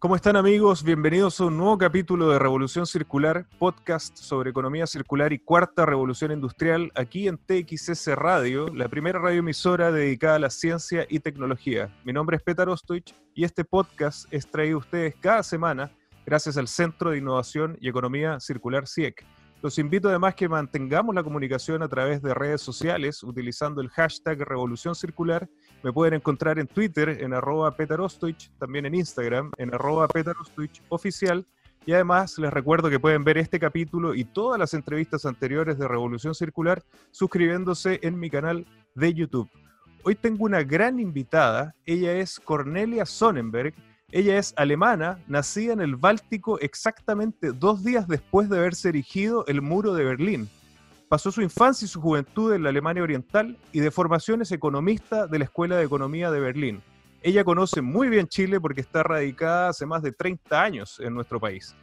¿Cómo 0.00 0.14
están 0.14 0.36
amigos? 0.36 0.84
Bienvenidos 0.84 1.40
a 1.40 1.46
un 1.46 1.56
nuevo 1.56 1.76
capítulo 1.76 2.28
de 2.28 2.38
Revolución 2.38 2.86
Circular, 2.86 3.48
podcast 3.58 4.16
sobre 4.16 4.50
economía 4.50 4.86
circular 4.86 5.32
y 5.32 5.40
cuarta 5.40 5.84
revolución 5.86 6.30
industrial, 6.30 6.92
aquí 6.94 7.26
en 7.26 7.36
TXS 7.36 8.14
Radio, 8.14 8.68
la 8.68 8.86
primera 8.86 9.18
radioemisora 9.18 9.90
dedicada 9.90 10.36
a 10.36 10.38
la 10.38 10.50
ciencia 10.50 11.04
y 11.08 11.18
tecnología. 11.18 11.92
Mi 12.04 12.12
nombre 12.12 12.36
es 12.36 12.44
Petar 12.44 12.68
Ostoich 12.68 13.12
y 13.34 13.42
este 13.42 13.64
podcast 13.64 14.32
es 14.32 14.48
traído 14.48 14.76
a 14.76 14.80
ustedes 14.82 15.16
cada 15.16 15.42
semana 15.42 15.90
gracias 16.24 16.56
al 16.56 16.68
Centro 16.68 17.10
de 17.10 17.18
Innovación 17.18 17.76
y 17.80 17.88
Economía 17.88 18.38
Circular 18.38 18.86
CIEC 18.86 19.26
los 19.60 19.76
invito 19.78 20.08
además 20.08 20.36
que 20.36 20.48
mantengamos 20.48 21.14
la 21.14 21.24
comunicación 21.24 21.82
a 21.82 21.88
través 21.88 22.22
de 22.22 22.32
redes 22.32 22.60
sociales 22.60 23.24
utilizando 23.24 23.80
el 23.80 23.88
hashtag 23.88 24.38
Revolución 24.38 24.94
Circular. 24.94 25.48
Me 25.82 25.92
pueden 25.92 26.14
encontrar 26.14 26.58
en 26.58 26.66
Twitter 26.66 27.08
en 27.08 27.32
arroba 27.32 27.76
petarostoich, 27.76 28.50
también 28.58 28.86
en 28.86 28.94
Instagram 28.94 29.52
en 29.58 29.72
arroba 29.72 30.08
oficial. 30.88 31.46
Y 31.86 31.92
además 31.92 32.36
les 32.38 32.52
recuerdo 32.52 32.90
que 32.90 33.00
pueden 33.00 33.24
ver 33.24 33.38
este 33.38 33.58
capítulo 33.58 34.14
y 34.14 34.24
todas 34.24 34.58
las 34.58 34.74
entrevistas 34.74 35.24
anteriores 35.24 35.78
de 35.78 35.88
Revolución 35.88 36.34
Circular 36.34 36.82
suscribiéndose 37.12 38.00
en 38.02 38.18
mi 38.18 38.28
canal 38.28 38.66
de 38.94 39.14
YouTube. 39.14 39.48
Hoy 40.02 40.14
tengo 40.14 40.44
una 40.44 40.62
gran 40.62 40.98
invitada, 40.98 41.74
ella 41.86 42.12
es 42.14 42.40
Cornelia 42.40 43.06
Sonnenberg, 43.06 43.74
ella 44.10 44.38
es 44.38 44.54
alemana, 44.56 45.18
nacida 45.28 45.74
en 45.74 45.80
el 45.80 45.96
Báltico 45.96 46.58
exactamente 46.60 47.52
dos 47.52 47.84
días 47.84 48.08
después 48.08 48.48
de 48.48 48.58
haberse 48.58 48.88
erigido 48.88 49.44
el 49.46 49.60
muro 49.60 49.94
de 49.94 50.04
Berlín. 50.04 50.48
Pasó 51.08 51.32
su 51.32 51.40
infancia 51.40 51.86
y 51.86 51.88
su 51.88 52.02
juventud 52.02 52.52
en 52.52 52.62
la 52.62 52.68
Alemania 52.68 53.02
Oriental 53.02 53.56
y 53.72 53.80
de 53.80 53.90
formación 53.90 54.42
es 54.42 54.52
economista 54.52 55.26
de 55.26 55.38
la 55.38 55.46
Escuela 55.46 55.76
de 55.76 55.84
Economía 55.84 56.30
de 56.30 56.38
Berlín. 56.38 56.82
Ella 57.22 57.44
conoce 57.44 57.80
muy 57.80 58.10
bien 58.10 58.28
Chile 58.28 58.60
porque 58.60 58.82
está 58.82 59.02
radicada 59.02 59.70
hace 59.70 59.86
más 59.86 60.02
de 60.02 60.12
30 60.12 60.62
años 60.62 61.00
en 61.00 61.14
nuestro 61.14 61.40
país. 61.40 61.74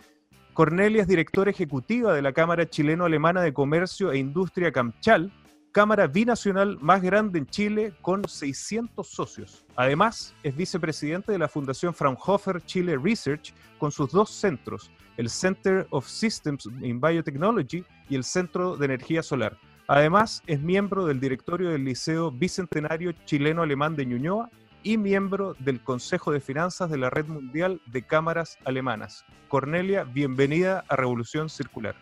Cornelia 0.54 1.02
es 1.02 1.08
directora 1.08 1.50
ejecutiva 1.50 2.14
de 2.14 2.22
la 2.22 2.34
Cámara 2.34 2.70
Chileno-Alemana 2.70 3.42
de 3.42 3.52
Comercio 3.52 4.12
e 4.12 4.20
Industria 4.20 4.72
Camchal, 4.72 5.34
cámara 5.72 6.06
binacional 6.06 6.78
más 6.80 7.02
grande 7.02 7.39
en 7.39 7.48
Chile 7.48 7.94
con 8.04 8.30
600 8.30 9.10
socios. 9.10 9.66
Además, 9.76 10.36
es 10.44 10.56
vicepresidente 10.56 11.32
de 11.32 11.39
la 11.39 11.48
Fundación 11.48 11.95
Fraunhofer 11.95 12.62
Chile 12.64 12.95
Research 12.95 13.56
con 13.80 13.92
sus 13.92 14.12
dos 14.12 14.30
centros, 14.30 14.92
el 15.17 15.32
Center 15.32 15.88
of 15.89 16.08
Systems 16.08 16.67
in 16.84 17.02
Biotechnology 17.02 17.84
y 18.09 18.16
el 18.16 18.23
Centro 18.23 18.78
de 18.78 18.86
Energía 18.86 19.23
Solar. 19.23 19.58
Además, 19.88 20.42
es 20.48 20.59
miembro 20.61 21.06
del 21.06 21.20
directorio 21.20 21.70
del 21.70 21.86
Liceo 21.86 22.31
Bicentenario 22.31 23.14
Chileno-Alemán 23.25 23.95
de 23.95 24.06
Ñuñoa 24.06 24.50
y 24.81 24.98
miembro 24.98 25.56
del 25.59 25.81
Consejo 25.81 26.31
de 26.31 26.39
Finanzas 26.39 26.89
de 26.89 26.98
la 26.98 27.09
Red 27.09 27.26
Mundial 27.26 27.81
de 27.88 28.03
Cámaras 28.03 28.58
Alemanas. 28.66 29.26
Cornelia, 29.48 30.03
bienvenida 30.03 30.83
a 30.88 30.95
Revolución 30.95 31.50
Circular. 31.50 31.95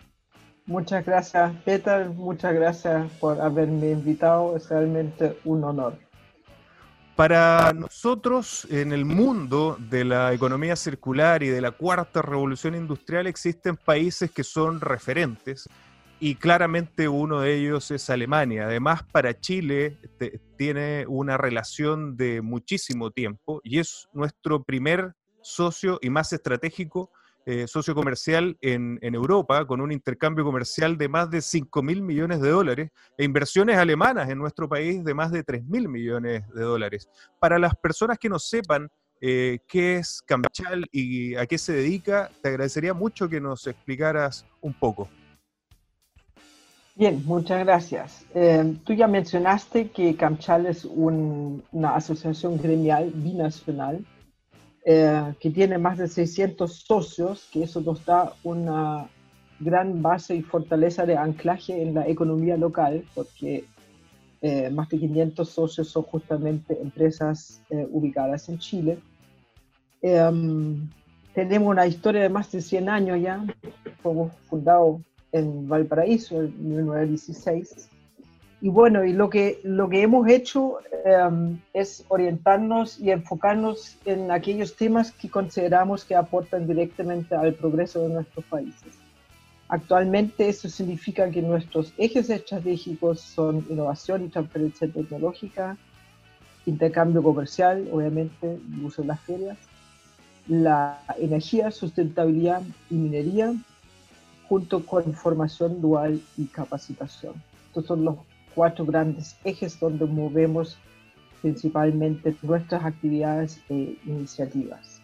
Muchas 0.66 1.06
gracias, 1.06 1.54
Peter. 1.66 2.08
Muchas 2.09 2.54
gracias 2.54 3.12
por 3.20 3.40
haberme 3.42 3.92
invitado. 3.92 4.56
Es 4.56 4.70
realmente 4.70 5.38
un 5.44 5.64
honor. 5.64 5.98
Para 7.16 7.74
nosotros, 7.74 8.66
en 8.72 8.92
el 8.92 9.06
mundo 9.06 9.78
de 9.78 10.04
la 10.04 10.34
economía 10.34 10.76
circular 10.76 11.44
y 11.44 11.50
de 11.50 11.62
la 11.62 11.72
cuarta 11.72 12.22
revolución 12.22 12.76
industrial, 12.76 13.28
existen 13.28 13.78
países 13.78 14.31
que 14.31 14.44
son 14.44 14.81
referentes 14.81 15.70
y 16.19 16.36
claramente 16.36 17.08
uno 17.09 17.42
de 17.42 17.56
ellos 17.56 17.92
es 17.92 18.09
Alemania. 18.09 18.66
Además, 18.66 19.03
para 19.03 19.39
Chile 19.39 19.97
tiene 20.58 21.06
una 21.08 21.38
relación 21.38 22.16
de 22.16 22.42
muchísimo 22.42 23.11
tiempo 23.11 23.61
y 23.64 23.80
es 23.80 24.08
nuestro 24.14 24.64
primer 24.64 25.14
socio 25.41 26.00
y 26.02 26.09
más 26.09 26.31
estratégico 26.31 27.11
eh, 27.45 27.67
socio 27.67 27.94
comercial 27.94 28.58
en, 28.61 29.00
Europa, 29.02 29.67
con 29.67 29.81
un 29.81 29.91
intercambio 29.91 30.45
comercial 30.45 30.97
de 30.97 31.09
más 31.09 31.30
de 31.30 31.41
5 31.41 31.84
mil 31.84 32.02
millones 32.02 32.39
de 32.39 32.50
dólares 32.50 32.91
e 33.17 33.25
inversiones 33.25 33.78
alemanas 33.78 34.29
en 34.29 34.38
nuestro 34.38 34.69
país 34.69 35.03
de 35.03 35.13
más 35.13 35.29
de 35.29 35.44
3 35.44 35.66
mil 35.66 35.90
millones 35.90 36.44
de 36.53 36.62
dólares. 36.62 37.09
Para 37.41 37.59
las 37.59 37.75
personas 37.75 38.18
que 38.18 38.29
no 38.29 38.40
sepan 38.40 38.90
eh, 39.19 39.59
qué 39.68 39.97
es 39.97 40.22
Camchal 40.25 40.85
y 40.90 41.35
a 41.35 41.46
qué 41.46 41.57
se 41.57 41.73
dedica, 41.73 42.31
te 42.41 42.47
agradecería 42.47 42.94
mucho 42.94 43.28
que 43.28 43.41
nos 43.41 43.68
explicaras 43.68 44.46
un 44.62 44.73
poco. 44.73 45.09
Bien, 46.96 47.24
muchas 47.26 47.66
gracias. 47.66 48.26
Eh, 48.36 48.78
tú 48.86 48.94
ya 48.94 49.08
mencionaste 49.08 49.90
que 49.90 50.16
Camchal 50.16 50.68
es 50.68 50.86
una 50.86 51.96
asociación 51.96 52.58
gremial 52.58 53.12
binacional 53.16 54.06
eh, 54.86 55.34
que 55.40 55.50
tiene 55.50 55.78
más 55.78 55.98
de 55.98 56.08
600 56.08 56.84
socios, 56.86 57.50
que 57.52 57.64
eso 57.64 57.82
nos 57.82 58.06
da 58.06 58.34
una 58.44 59.08
gran 59.59 60.02
base 60.02 60.36
y 60.36 60.42
fortaleza 60.42 61.06
de 61.06 61.18
anclaje 61.18 61.82
en 61.82 61.94
la 61.94 62.08
economía 62.08 62.58
local, 62.58 63.06
porque 63.16 63.66
eh, 64.42 64.70
más 64.70 64.90
de 64.90 65.00
500 65.00 65.50
socios 65.50 65.88
son 65.88 66.03
justamente 66.03 66.78
empresas 66.82 67.62
eh, 67.70 67.88
ubicadas 67.90 68.50
en 68.50 68.59
Chile. 68.59 69.00
Em, 70.02 70.90
tenemos 71.34 71.70
una 71.70 71.88
historia 71.88 72.22
de 72.22 72.30
más 72.30 72.52
de 72.52 72.62
100 72.62 72.90
años 72.90 73.22
ya, 73.22 73.44
fuimos 74.02 74.34
fundado 74.50 75.00
en 75.34 75.68
Valparaíso 75.68 76.42
en 76.42 76.70
1916 76.70 77.90
y 78.64 78.70
bueno, 78.70 79.04
y 79.04 79.12
lo 79.12 79.30
que, 79.30 79.60
lo 79.64 79.90
que 79.90 80.04
hemos 80.04 80.26
hecho 80.30 80.78
em, 81.04 81.60
es 81.74 82.06
orientarnos 82.08 82.98
y 82.98 83.12
enfocarnos 83.12 83.98
en 84.06 84.32
aquellos 84.32 84.78
temas 84.78 85.12
que 85.12 85.30
consideramos 85.30 86.06
que 86.06 86.16
aportan 86.16 86.66
directamente 86.66 87.36
al 87.36 87.56
progreso 87.56 88.00
de 88.04 88.14
nuestros 88.14 88.46
países. 88.46 88.94
Actualmente 89.68 90.48
eso 90.48 90.70
significa 90.70 91.30
que 91.30 91.42
nuestros 91.42 91.94
ejes 91.98 92.30
estratégicos 92.30 93.20
son 93.20 93.66
innovación 93.70 94.24
y 94.24 94.30
transferencia 94.30 94.88
tecnológica, 94.88 95.76
intercambio 96.66 97.22
comercial, 97.22 97.90
obviamente, 97.92 98.60
uso 98.82 99.02
de 99.02 99.10
las 99.10 99.20
ferias, 99.20 99.58
la 100.48 101.04
energía, 101.18 101.70
sustentabilidad 101.70 102.62
y 102.90 102.96
minería, 102.96 103.54
junto 104.53 104.86
con 104.86 105.12
formación 105.16 105.81
dual 105.81 106.22
y 106.38 106.46
capacitación. 106.46 107.34
Estos 107.69 107.88
son 107.88 108.06
los 108.06 108.18
cuatro 108.53 108.86
grandes 108.86 109.36
ejes 109.44 109.80
donde 109.80 110.06
movemos 110.06 110.78
principalmente 111.41 112.36
nuestras 112.44 112.86
actividades 112.86 113.59
e 113.68 113.97
iniciativas. 114.06 115.02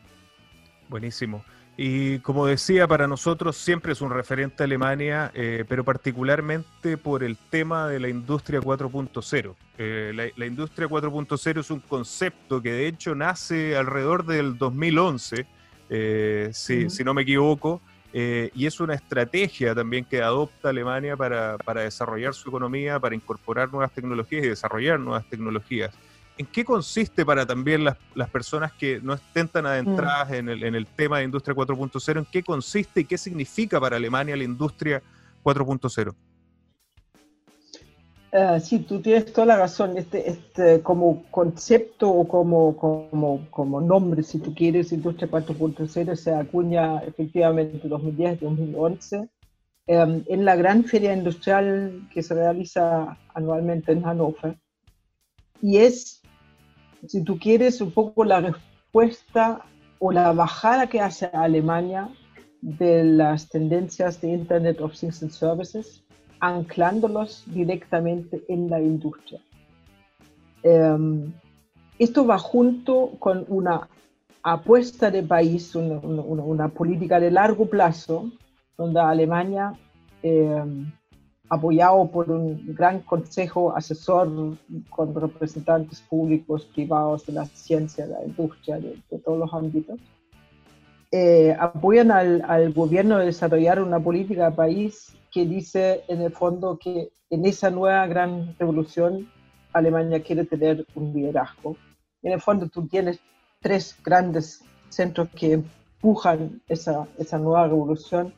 Buenísimo. 0.87 1.43
Y 1.77 2.19
como 2.19 2.45
decía, 2.45 2.87
para 2.87 3.07
nosotros 3.07 3.57
siempre 3.57 3.93
es 3.93 4.01
un 4.01 4.11
referente 4.11 4.65
Alemania, 4.65 5.31
eh, 5.33 5.65
pero 5.67 5.83
particularmente 5.83 6.97
por 6.97 7.23
el 7.23 7.35
tema 7.35 7.87
de 7.87 7.99
la 7.99 8.07
industria 8.07 8.59
4.0. 8.59 9.55
Eh, 9.79 10.31
la, 10.35 10.45
industria 10.45 10.87
4.0 10.87 11.59
es 11.61 11.71
un 11.71 11.79
concepto 11.79 12.61
que 12.61 12.71
de 12.71 12.87
hecho 12.87 13.15
nace 13.15 13.75
alrededor 13.75 14.27
del 14.27 14.59
2011, 14.59 15.47
eh, 15.89 16.49
si, 16.53 16.91
si, 16.91 17.03
no 17.03 17.15
me 17.15 17.23
equivoco, 17.23 17.81
eh, 18.11 18.49
y 18.55 18.65
es 18.65 18.79
una 18.79 18.95
estrategia 18.95 19.75
también 19.75 20.03
que 20.03 20.21
adopta 20.21 20.69
Alemania 20.69 21.15
para, 21.15 21.57
desarrollar 21.75 22.33
su 22.33 22.49
economía, 22.49 22.99
para 22.99 23.15
incorporar 23.15 23.71
nuevas 23.71 23.91
tecnologías 23.91 24.45
y 24.45 24.49
desarrollar 24.49 24.99
nuevas 24.99 25.25
tecnologías. 25.29 25.93
¿En 26.37 26.45
qué 26.45 26.63
consiste 26.63 27.25
para 27.25 27.45
también 27.45 27.83
las, 27.83 28.29
personas 28.31 28.71
que 28.71 28.99
no 29.01 29.13
estén 29.13 29.47
tan 29.49 29.65
adentradas 29.65 30.31
en, 30.31 30.47
el, 30.49 30.63
en 30.63 30.73
el 30.73 30.87
tema 30.87 31.19
de 31.19 31.25
industria 31.25 31.53
4.0, 31.53 32.19
en 32.19 32.25
qué 32.25 32.41
consiste 32.43 33.01
y 33.01 33.05
qué 33.05 33.17
significa 33.17 33.79
para 33.79 33.97
Alemania 33.97 34.37
la 34.37 34.45
industria 34.45 35.03
4.0? 35.43 36.15
Uh, 38.31 38.59
sí, 38.59 38.79
tú 38.79 39.01
tienes 39.01 39.33
toda 39.33 39.47
la 39.47 39.57
razón. 39.57 39.97
Este, 39.97 40.29
este, 40.29 40.81
como 40.83 41.23
concepto 41.31 42.09
o 42.09 42.27
como, 42.27 42.77
como, 42.77 43.47
como 43.49 43.81
nombre, 43.81 44.21
si 44.21 44.39
tú 44.39 44.53
quieres, 44.53 44.91
Industria 44.91 45.29
4.0 45.29 46.15
se 46.15 46.33
acuña 46.33 46.99
efectivamente 46.99 47.79
en 47.83 47.91
2010-2011 47.91 49.29
em, 49.87 50.23
en 50.27 50.45
la 50.45 50.55
gran 50.55 50.83
feria 50.83 51.13
industrial 51.13 52.07
que 52.13 52.21
se 52.21 52.35
realiza 52.35 53.17
anualmente 53.33 53.93
en 53.93 54.03
Hannover. 54.03 54.59
Y 55.61 55.77
es, 55.77 56.21
si 57.07 57.23
tú 57.23 57.39
quieres, 57.39 57.81
un 57.81 57.91
poco 57.91 58.23
la 58.25 58.41
respuesta 58.41 59.65
o 59.97 60.11
la 60.11 60.31
bajada 60.33 60.87
que 60.87 61.01
hace 61.01 61.25
Alemania 61.33 62.09
de 62.61 63.03
las 63.03 63.49
tendencias 63.49 64.21
de 64.21 64.33
Internet 64.33 64.79
of 64.81 64.97
Things 64.97 65.23
and 65.23 65.31
Services 65.31 66.03
anclándolos 66.39 67.43
directamente 67.47 68.43
en 68.47 68.69
la 68.69 68.81
industria. 68.81 69.39
Em, 70.63 71.31
esto 71.97 72.25
va 72.25 72.37
junto 72.37 73.11
con 73.19 73.45
una 73.47 73.87
apuesta 74.43 75.11
de 75.11 75.23
país, 75.23 75.75
una, 75.75 76.69
política 76.69 77.19
de 77.19 77.31
largo 77.31 77.65
plazo, 77.65 78.31
donde 78.77 78.99
Alemania, 78.99 79.73
em, 80.23 80.91
apoyado 81.49 82.07
por 82.09 82.29
un 82.29 82.73
gran 82.75 83.01
consejo 83.01 83.75
asesor 83.75 84.57
con 84.89 85.15
representantes 85.15 85.99
públicos, 86.01 86.65
privados 86.65 87.25
de 87.25 87.33
la 87.33 87.45
ciencia, 87.45 88.05
de 88.05 88.13
la 88.13 88.23
industria, 88.23 88.79
de, 88.79 88.97
todos 89.25 89.39
los 89.39 89.53
ámbitos, 89.53 89.99
eh, 91.11 91.55
apoyan 91.59 92.11
al, 92.11 92.43
al, 92.47 92.71
gobierno 92.73 93.15
a 93.15 93.23
desarrollar 93.23 93.81
una 93.81 93.99
política 93.99 94.49
de 94.49 94.55
país 94.55 95.15
que 95.31 95.45
dice 95.45 96.03
en 96.07 96.21
el 96.21 96.31
fondo 96.31 96.77
que 96.77 97.09
en 97.29 97.45
esa 97.45 97.69
nueva 97.69 98.05
gran 98.07 98.55
revolución 98.59 99.29
Alemania 99.73 100.21
quiere 100.21 100.45
tener 100.45 100.85
un 100.95 101.13
liderazgo. 101.13 101.75
En 102.21 102.33
el 102.33 102.41
fondo 102.41 102.67
tú 102.67 102.87
tienes 102.87 103.19
tres 103.59 103.97
grandes 104.03 104.63
centros 104.89 105.29
que 105.29 105.53
empujan 105.53 106.61
esa, 106.67 107.07
esa 107.17 107.37
nueva 107.37 107.67
revolución, 107.67 108.33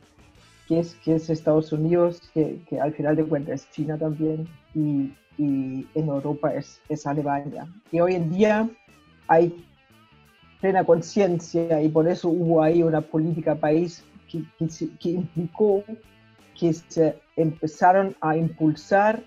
que 0.68 0.80
es, 0.80 0.94
que 0.96 1.16
es 1.16 1.30
Estados 1.30 1.72
Unidos, 1.72 2.20
que, 2.34 2.62
que 2.68 2.80
al 2.80 2.92
final 2.92 3.16
de 3.16 3.24
cuentas 3.24 3.62
es 3.62 3.70
China 3.70 3.98
también, 3.98 4.48
y, 4.74 5.14
y 5.38 5.86
en 5.94 6.08
Europa 6.08 6.54
es, 6.54 6.80
es 6.88 7.06
Alemania. 7.06 7.66
Y 7.90 8.00
hoy 8.00 8.14
en 8.14 8.30
día 8.30 8.68
hay 9.28 9.64
plena 10.62 10.84
conciencia 10.84 11.82
y 11.82 11.88
por 11.88 12.08
eso 12.08 12.28
hubo 12.28 12.62
ahí 12.62 12.84
una 12.84 13.00
política 13.00 13.56
país 13.56 14.04
que, 14.30 14.44
que, 14.56 14.68
que, 15.00 15.10
implicó 15.10 15.82
que 16.58 16.72
se 16.72 17.18
empezaron 17.34 18.14
a 18.20 18.36
impulsar 18.36 19.24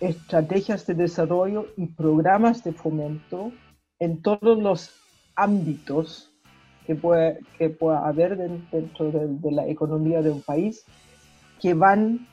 estrategias 0.00 0.84
de 0.84 0.94
desarrollo 0.94 1.68
y 1.76 1.86
programas 1.86 2.64
de 2.64 2.72
fomento 2.72 3.52
en 4.00 4.20
todos 4.20 4.58
los 4.58 4.90
ámbitos 5.36 6.32
que 6.84 6.96
puede, 6.96 7.38
que 7.56 7.70
pueda 7.70 8.04
haber 8.04 8.36
dentro 8.36 9.12
de, 9.12 9.28
de 9.28 9.52
la 9.52 9.68
economía 9.68 10.22
de 10.22 10.30
un 10.30 10.42
país 10.42 10.84
que 11.60 11.74
van 11.74 12.26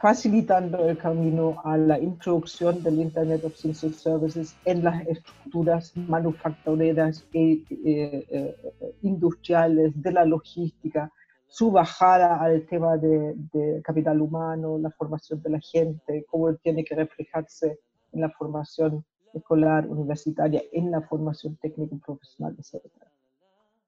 facilitando 0.00 0.88
el 0.88 0.96
camino 0.96 1.60
a 1.64 1.76
la 1.76 1.98
introducción 1.98 2.82
del 2.82 3.00
Internet 3.00 3.44
of 3.44 3.60
Things 3.60 3.80
Services 3.96 4.56
en 4.64 4.84
las 4.84 5.06
estructuras 5.06 5.96
manufactureras 5.96 7.26
e 7.32 7.64
eh, 7.70 8.26
eh, 8.30 8.94
industriales, 9.02 9.92
de 10.00 10.12
la 10.12 10.24
logística, 10.24 11.10
su 11.48 11.72
bajada 11.72 12.40
al 12.40 12.66
tema 12.66 12.96
de, 12.96 13.80
capital 13.82 14.20
humano, 14.20 14.78
la 14.78 14.90
formación 14.90 15.42
de 15.42 15.50
la 15.50 15.60
gente, 15.60 16.24
cómo 16.30 16.54
tiene 16.54 16.84
que 16.84 16.94
reflejarse 16.94 17.80
en 18.12 18.20
la 18.20 18.30
formación 18.30 19.04
escolar, 19.34 19.86
universitaria, 19.88 20.62
en 20.72 20.90
la 20.90 21.00
formación 21.02 21.56
técnica 21.56 21.94
y 21.94 21.98
profesional, 21.98 22.56
etc. 22.58 22.84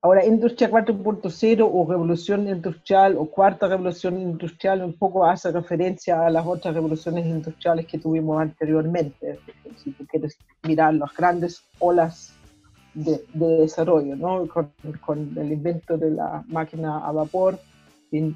Ahora, 0.02 0.25
industria 0.25 0.70
4.0 0.70 1.70
o 1.70 1.87
revolución 1.87 2.49
industrial 2.49 3.19
o 3.19 3.26
cuarta 3.26 3.69
revolución 3.69 4.19
industrial 4.19 4.82
un 4.82 4.94
poco 4.94 5.26
hace 5.26 5.52
referencia 5.52 6.25
a 6.25 6.31
las 6.31 6.47
otras 6.47 6.75
revoluciones 6.75 7.26
industriales 7.26 7.87
que 7.87 7.99
tuvimos 7.99 8.41
anteriormente. 8.41 9.38
Si 9.76 9.91
tú 9.91 10.06
quieres 10.06 10.38
mirar 10.62 10.94
las 10.94 11.14
grandes 11.14 11.62
olas 11.81 12.32
de, 12.94 13.23
de 13.35 13.47
desarrollo, 13.61 14.17
¿no? 14.17 14.49
Con, 14.49 14.73
con, 15.05 15.37
el 15.37 15.52
invento 15.52 15.99
de 15.99 16.12
la 16.12 16.44
máquina 16.49 17.06
a 17.06 17.12
vapor, 17.12 17.61
in, 18.11 18.35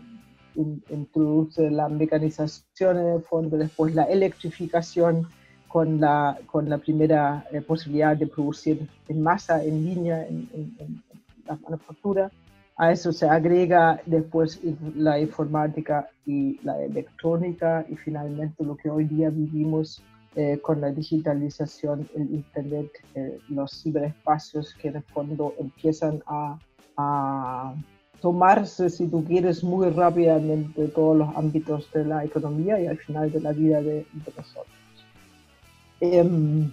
in, 0.56 0.84
introduce 0.90 1.70
la 1.70 1.88
mecanización 1.88 2.98
en 2.98 3.06
el 3.06 3.22
fondo, 3.22 3.56
después 3.56 3.94
la 3.94 4.04
electrificación 4.04 5.28
con 5.66 5.98
la, 5.98 6.38
con 6.44 6.68
la 6.68 6.76
primera 6.76 7.46
eh, 7.50 7.62
posibilidad 7.62 8.14
de 8.14 8.26
producir 8.26 8.86
en 9.08 9.22
masa, 9.22 9.64
en 9.64 9.82
línea, 9.82 10.26
en, 10.26 10.46
en 10.52 11.02
la 11.46 11.56
manufactura. 11.56 12.30
A 12.76 12.90
eso 12.90 13.12
se 13.12 13.28
agrega 13.28 14.00
después 14.04 14.60
la 14.96 15.20
informática 15.20 16.08
y 16.26 16.58
la 16.64 16.82
electrónica 16.82 17.86
y 17.88 17.94
finalmente 17.94 18.64
lo 18.64 18.76
que 18.76 18.90
hoy 18.90 19.04
día 19.04 19.30
vivimos 19.30 20.02
eh, 20.34 20.58
con 20.60 20.80
la 20.80 20.90
digitalización, 20.90 22.08
el 22.16 22.34
Internet, 22.34 22.90
eh, 23.14 23.38
los 23.48 23.80
ciberespacios 23.80 24.74
que 24.74 24.88
el 24.88 25.00
fondo 25.02 25.54
empiezan 25.60 26.20
a, 26.26 26.58
a, 26.96 27.74
tomarse, 28.20 28.90
si 28.90 29.06
tú 29.06 29.22
quieres, 29.22 29.62
muy 29.62 29.90
rápidamente 29.90 30.88
todos 30.88 31.16
los 31.16 31.36
ámbitos 31.36 31.88
de 31.92 32.06
la 32.06 32.24
economía 32.24 32.80
y 32.80 32.88
al 32.88 32.98
final 32.98 33.30
de 33.30 33.40
la 33.40 33.52
vida 33.52 33.80
de, 33.80 34.06
de 34.12 34.32
nosotros. 34.36 34.66
Eh, 36.00 36.68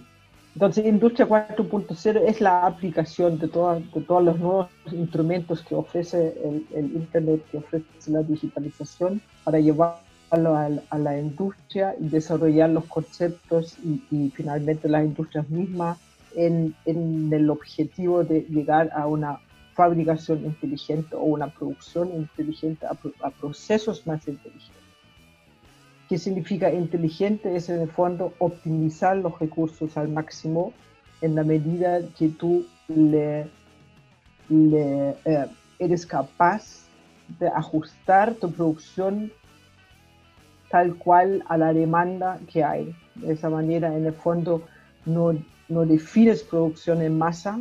entonces, 0.54 0.84
Industria 0.84 1.26
4.0 1.26 2.22
es 2.26 2.40
la 2.40 2.66
aplicación 2.66 3.38
de, 3.38 3.46
de 3.46 3.52
todos 3.52 4.22
los 4.22 4.38
nuevos 4.38 4.68
instrumentos 4.90 5.62
que 5.62 5.74
ofrece 5.74 6.34
el, 6.74 6.84
Internet, 6.94 7.42
que 7.50 7.58
ofrece 7.58 7.86
la 8.08 8.22
digitalización, 8.22 9.22
para 9.44 9.60
llevarlo 9.60 10.02
a, 10.30 10.98
la 10.98 11.18
industria 11.18 11.94
y 11.98 12.08
desarrollar 12.08 12.68
los 12.70 12.84
conceptos 12.84 13.76
y, 14.10 14.30
finalmente 14.30 14.88
las 14.88 15.04
industrias 15.04 15.48
mismas 15.48 15.98
en, 16.36 16.74
el 16.84 17.48
objetivo 17.48 18.22
de 18.22 18.42
llegar 18.42 18.90
a 18.94 19.06
una 19.06 19.40
fabricación 19.74 20.44
inteligente 20.44 21.16
o 21.16 21.22
una 21.22 21.46
producción 21.48 22.12
inteligente, 22.14 22.86
a 22.86 23.30
procesos 23.30 24.06
más 24.06 24.28
inteligentes. 24.28 24.81
¿Qué 26.12 26.18
significa 26.18 26.70
inteligente? 26.70 27.56
Es 27.56 27.70
en 27.70 27.80
el 27.80 27.88
fondo 27.88 28.34
optimizar 28.38 29.16
los 29.16 29.38
recursos 29.38 29.96
al 29.96 30.10
máximo 30.10 30.74
en 31.22 31.34
la 31.34 31.42
medida 31.42 32.00
que 32.18 32.28
tú 32.28 32.66
le, 32.86 33.46
eh, 34.50 35.46
eres 35.78 36.04
capaz 36.04 36.84
de 37.40 37.48
ajustar 37.48 38.34
tu 38.34 38.52
producción 38.52 39.32
tal 40.70 40.96
cual 40.96 41.42
a 41.48 41.56
la 41.56 41.72
demanda 41.72 42.38
que 42.46 42.62
hay. 42.62 42.94
De 43.14 43.32
esa 43.32 43.48
manera, 43.48 43.96
en 43.96 44.04
el 44.04 44.12
fondo, 44.12 44.64
no, 45.06 45.32
no 45.70 45.86
defines 45.86 46.42
producción 46.42 47.00
en 47.00 47.16
masa, 47.16 47.58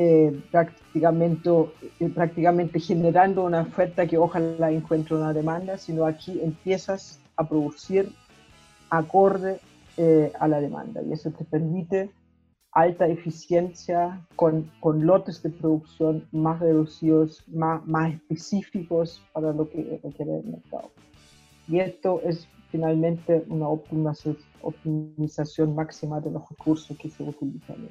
eh, 0.00 0.30
prácticamente, 0.52 1.50
eh, 1.98 2.08
prácticamente 2.08 2.78
generando 2.78 3.44
una 3.44 3.62
oferta 3.62 4.06
que 4.06 4.16
ojalá 4.16 4.70
encuentre 4.70 5.16
una 5.16 5.32
demanda, 5.32 5.76
sino 5.76 6.06
aquí 6.06 6.38
empiezas 6.40 7.18
a 7.34 7.48
producir 7.48 8.12
acorde 8.90 9.58
eh, 9.96 10.32
a 10.38 10.46
la 10.46 10.60
demanda 10.60 11.02
y 11.02 11.12
eso 11.12 11.32
te 11.32 11.44
permite 11.44 12.12
alta 12.70 13.08
eficiencia 13.08 14.24
con, 14.36 14.70
lotes 15.04 15.42
de 15.42 15.50
producción 15.50 16.28
más 16.30 16.60
reducidos, 16.60 17.42
más 17.48 18.14
específicos 18.14 19.20
para 19.32 19.52
lo 19.52 19.68
que 19.68 19.98
requiere 20.04 20.38
el 20.38 20.44
mercado. 20.44 20.92
Y 21.66 21.80
esto 21.80 22.20
es 22.24 22.46
finalmente 22.70 23.44
una 23.48 23.68
optimización 23.68 25.74
máxima 25.74 26.20
de 26.20 26.30
los 26.30 26.48
recursos 26.48 26.96
que 26.96 27.10
se 27.10 27.24
utilizan. 27.24 27.88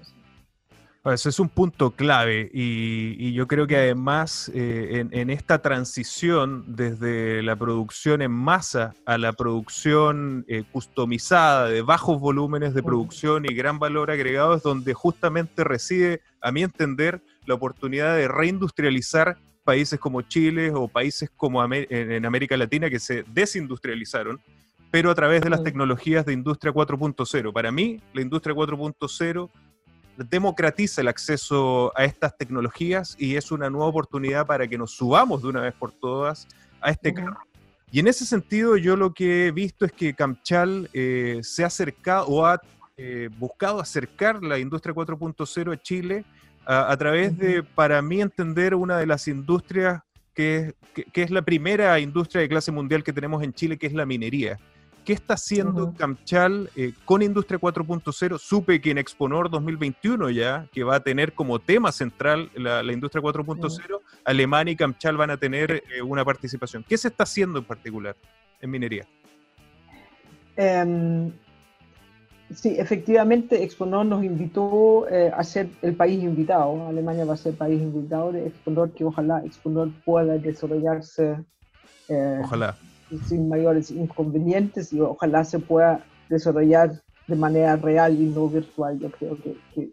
Ese 1.14 1.30
es 1.30 1.40
un 1.40 1.48
punto 1.48 1.92
clave 1.92 2.50
y, 2.54 3.32
yo 3.34 3.48
creo 3.48 3.68
que 3.68 3.78
además 3.78 4.52
eh, 4.54 5.06
en, 5.12 5.30
esta 5.30 5.62
transición 5.62 6.64
desde 6.68 7.44
la 7.44 7.56
producción 7.56 8.22
en 8.22 8.32
masa 8.32 8.94
a 9.06 9.18
la 9.18 9.34
producción 9.34 10.44
eh, 10.48 10.64
customizada 10.72 11.68
de 11.68 11.82
bajos 11.82 12.20
volúmenes 12.20 12.74
de 12.74 12.84
producción 12.84 13.46
y 13.46 13.54
gran 13.54 13.80
valor 13.80 14.12
agregado 14.12 14.56
es 14.56 14.64
donde 14.64 14.94
justamente 14.94 15.64
reside, 15.64 16.22
a 16.42 16.52
mi 16.52 16.64
entender, 16.64 17.22
la 17.46 17.54
oportunidad 17.54 18.16
de 18.16 18.28
reindustrializar 18.28 19.38
países 19.64 20.00
como 20.00 20.24
Chile 20.24 20.72
o 20.74 20.88
países 20.88 21.30
como 21.36 21.64
en 21.64 22.26
América 22.26 22.58
Latina 22.58 22.90
que 22.90 23.00
se 23.00 23.24
desindustrializaron, 23.28 24.42
pero 24.92 25.12
a 25.12 25.16
través 25.16 25.42
de 25.42 25.50
las 25.50 25.64
tecnologías 25.64 26.26
de 26.26 26.34
Industria 26.34 26.74
4.0. 26.74 27.54
Para 27.54 27.72
mí, 27.72 28.02
la 28.14 28.22
Industria 28.22 28.56
4.0 28.56 29.50
democratiza 30.18 31.02
el 31.02 31.08
acceso 31.08 31.92
a 31.96 32.06
estas 32.06 32.38
tecnologías 32.38 33.16
y 33.20 33.36
es 33.36 33.52
una 33.52 33.70
nueva 33.70 33.88
oportunidad 33.88 34.46
para 34.46 34.68
que 34.68 34.78
nos 34.78 34.92
subamos 34.92 35.42
de 35.42 35.48
una 35.50 35.62
vez 35.62 35.74
por 35.74 35.92
todas 35.92 36.48
a 36.82 36.92
este 36.92 37.14
carro. 37.14 37.40
Y 37.92 38.00
en 38.00 38.08
ese 38.08 38.26
sentido 38.26 38.76
yo 38.78 38.96
lo 38.96 39.14
que 39.14 39.48
he 39.48 39.52
visto 39.52 39.86
es 39.86 39.92
que 39.92 40.14
Camchal 40.14 40.90
eh, 40.94 41.40
se 41.44 41.64
ha 41.64 41.68
acercado 41.68 42.28
o 42.28 42.46
ha 42.46 42.60
eh, 42.98 43.30
buscado 43.38 43.80
acercar 43.80 44.44
la 44.44 44.60
industria 44.60 44.94
4.0 44.94 45.74
a 45.74 45.82
Chile 45.82 46.26
a, 46.70 46.98
través 46.98 47.38
de, 47.38 47.64
para 47.64 48.02
mí 48.02 48.20
entender, 48.20 48.76
una 48.76 48.98
de 48.98 49.06
las 49.06 49.30
industrias 49.30 50.02
que, 50.34 50.76
que, 51.14 51.24
es 51.24 51.32
la 51.32 51.42
primera 51.42 51.98
industria 51.98 52.42
de 52.42 52.50
clase 52.50 52.74
mundial 52.74 53.06
que 53.06 53.14
tenemos 53.14 53.42
en 53.42 53.54
Chile, 53.54 53.78
que 53.78 53.88
es 53.88 53.94
la 53.94 54.06
minería. 54.06 54.60
¿Qué 55.08 55.14
está 55.14 55.36
haciendo 55.36 55.94
Camchal 55.94 56.70
eh, 56.76 56.92
con 57.06 57.22
Industria 57.22 57.58
4.0? 57.58 58.38
Supe 58.40 58.82
que 58.82 58.92
en 58.92 58.98
Exponor 58.98 59.50
2021 59.50 60.32
ya, 60.32 60.68
que 60.74 60.84
va 60.84 60.98
a 60.98 61.00
tener 61.00 61.32
como 61.32 61.60
tema 61.60 61.94
central 61.94 62.52
la, 62.56 62.84
Industria 62.92 63.24
4.0, 63.24 64.02
Alemania 64.26 64.74
y 64.74 64.76
Camchal 64.76 65.16
van 65.16 65.30
a 65.30 65.38
tener 65.38 65.72
eh, 65.72 66.02
una 66.02 66.26
participación. 66.26 66.84
¿Qué 66.86 66.98
se 66.98 67.08
está 67.08 67.24
haciendo 67.24 67.60
en 67.60 67.64
particular 67.64 68.18
en 68.60 68.70
minería? 68.70 69.06
Um, 70.58 71.32
sí, 72.54 72.76
efectivamente, 72.78 73.64
Exponor 73.64 74.06
nos 74.08 74.26
invitó 74.26 75.08
eh, 75.08 75.32
a 75.34 75.42
ser 75.46 75.70
el 75.84 75.96
país 75.96 76.22
invitado. 76.22 76.86
Alemania 76.86 77.24
va 77.24 77.36
a 77.36 77.38
ser 77.38 77.56
país 77.56 77.82
invitado 77.82 78.34
de 78.34 78.48
Exponor, 78.48 78.92
que 78.92 79.06
ojalá 79.06 79.42
Exponor 79.46 79.90
pueda 80.04 80.38
desarrollarse. 80.38 81.38
ojalá 82.42 82.76
sin 83.28 83.48
mayores 83.48 83.92
inconvenientes 83.92 84.92
y 84.94 85.00
ojalá 85.00 85.44
se 85.44 85.60
pueda 85.60 86.04
desarrollar 86.30 87.02
de 87.28 87.36
manera 87.36 87.76
real 87.76 88.20
y 88.20 88.26
no 88.26 88.48
virtual. 88.48 89.00
Yo 89.00 89.12
creo 89.12 89.38
que, 89.38 89.58
que 89.74 89.92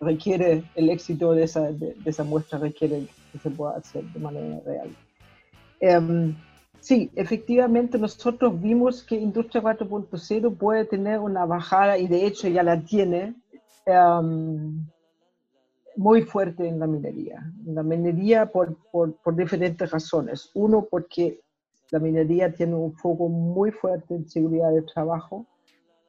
requiere, 0.00 0.64
el 0.74 0.90
éxito 0.90 1.32
de 1.32 1.44
esa, 1.44 1.72
de, 1.72 1.96
esa 2.04 2.24
muestra 2.24 2.58
requiere 2.58 3.06
que 3.32 3.38
se 3.38 3.50
pueda 3.50 3.76
hacer 3.76 4.04
de 4.04 4.20
manera 4.20 4.60
real. 4.64 4.88
Em, 5.80 6.34
sí, 6.80 7.10
efectivamente 7.14 7.98
nosotros 7.98 8.60
vimos 8.60 9.02
que 9.02 9.16
Industria 9.16 9.62
4.0 9.62 10.56
puede 10.56 10.84
tener 10.84 11.20
una 11.20 11.44
bajada 11.44 11.98
y 11.98 12.06
de 12.06 12.26
hecho 12.26 12.48
ya 12.48 12.62
la 12.62 12.80
tiene 12.80 13.34
em, 13.86 14.86
muy 15.96 16.22
fuerte 16.22 16.68
en 16.68 16.78
la 16.78 16.86
minería. 16.86 17.44
En 17.66 17.74
la 17.74 17.82
minería 17.82 18.46
por, 18.46 18.76
por, 18.90 19.14
por 19.16 19.36
diferentes 19.36 19.90
razones. 19.90 20.50
Uno, 20.54 20.86
porque 20.88 21.40
la 21.94 22.00
minería 22.00 22.52
tiene 22.52 22.74
un 22.74 22.92
foco 22.92 23.28
muy 23.28 23.70
fuerte 23.70 24.16
en 24.16 24.28
seguridad 24.28 24.72
de 24.72 24.82
trabajo 24.82 25.46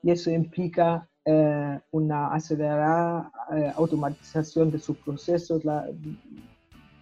y 0.01 0.09
eso 0.09 0.31
implica 0.31 1.07
eh, 1.25 1.79
una 1.91 2.33
acelerada 2.33 3.31
eh, 3.55 3.71
automatización 3.75 4.71
de 4.71 4.79
sus 4.79 4.97
procesos, 4.97 5.63
la, 5.63 5.87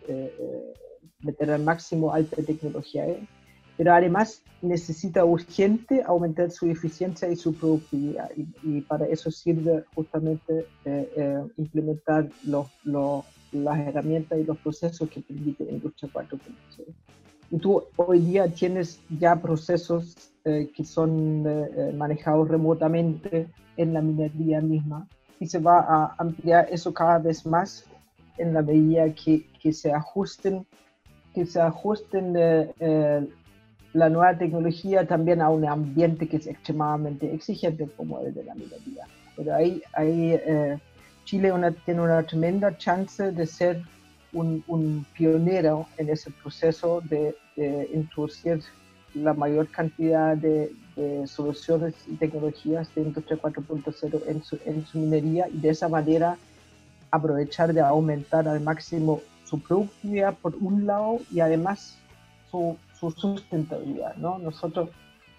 eh, 0.10 0.74
meter 1.22 1.52
al 1.52 1.64
máximo 1.64 2.14
alta 2.14 2.44
tecnología. 2.44 3.06
Pero 3.78 3.94
además 3.94 4.44
necesita 4.62 5.24
urgente 5.24 6.04
aumentar 6.06 6.52
su 6.52 6.70
eficiencia 6.70 7.30
y 7.30 7.38
su 7.38 7.54
productividad. 7.54 8.32
Y, 8.64 8.82
para 8.82 9.06
eso 9.06 9.32
sirve 9.32 9.86
justamente 9.96 10.68
implementar 11.58 12.28
los, 12.44 12.68
las 13.54 13.80
herramientas 13.80 14.40
y 14.40 14.44
los 14.44 14.58
procesos 14.58 15.10
que 15.10 15.22
permite 15.22 15.64
industria 15.64 16.12
4.0. 16.14 16.94
Tú 17.62 17.84
hoy 17.98 18.20
día 18.20 18.48
tienes 18.48 19.00
ya 19.20 19.36
procesos 19.36 20.16
eh, 20.46 20.72
que 20.76 20.84
son 20.84 21.46
eh, 21.46 21.70
eh, 21.78 21.94
manejados 21.94 22.48
remotamente 22.48 23.48
en 23.78 23.94
la 23.94 24.02
minería 24.02 24.60
misma 24.60 25.08
y 25.40 25.48
se 25.48 25.60
va 25.60 25.80
a 25.80 26.16
ampliar 26.18 26.68
eso 26.72 26.94
cada 26.94 27.20
vez 27.20 27.46
más 27.46 27.86
en 28.38 28.54
la 28.54 28.62
medida 28.62 29.06
que, 29.14 29.46
que 29.62 29.72
se 29.72 29.92
ajusten 29.92 30.66
que 31.34 31.46
se 31.46 31.60
ajusten 31.60 32.34
la 33.94 34.10
nueva 34.10 34.38
tecnología 34.38 35.08
también 35.08 35.42
a 35.42 35.50
un 35.50 35.66
ambiente 35.66 36.28
que 36.28 36.38
es 36.38 36.48
extremadamente 36.48 37.34
exigente 37.34 37.88
como 37.98 38.20
el 38.20 38.34
de 38.36 38.44
la 38.44 38.54
minería. 38.54 39.08
Pero 39.36 39.56
ahí, 39.56 39.82
ahí 39.94 40.40
Chile 41.26 41.52
una, 41.52 41.72
tiene 41.72 42.02
una 42.02 42.22
tremenda 42.22 42.78
chance 42.78 43.32
de 43.32 43.48
ser 43.48 43.82
un, 44.34 44.64
un 44.68 45.06
pionero 45.14 45.88
en 45.98 46.10
ese 46.10 46.32
proceso 46.32 47.02
de, 47.02 47.36
introducir 47.94 48.64
la 49.14 49.34
mayor 49.36 49.68
cantidad 49.70 50.36
de, 50.36 50.72
soluciones 51.26 51.96
y 52.08 52.16
tecnologías 52.16 52.94
de 52.94 53.02
industria 53.02 53.40
4.0 53.42 54.22
en 54.28 54.44
su, 54.44 54.60
en 54.66 54.86
su 54.86 55.00
minería 55.00 55.48
y 55.50 55.58
de 55.58 55.70
esa 55.70 55.90
manera 55.90 56.38
aprovechar 57.10 57.74
de 57.74 57.82
aumentar 57.82 58.48
al 58.48 58.62
máximo 58.62 59.22
su 59.44 59.60
productividad 59.60 60.36
por 60.36 60.56
un 60.56 60.86
lado 60.86 61.20
y 61.32 61.40
además 61.40 61.98
su, 62.52 62.78
su 63.00 63.10
sustentabilidad. 63.10 64.16
¿no? 64.18 64.38
Nosotros 64.38 64.90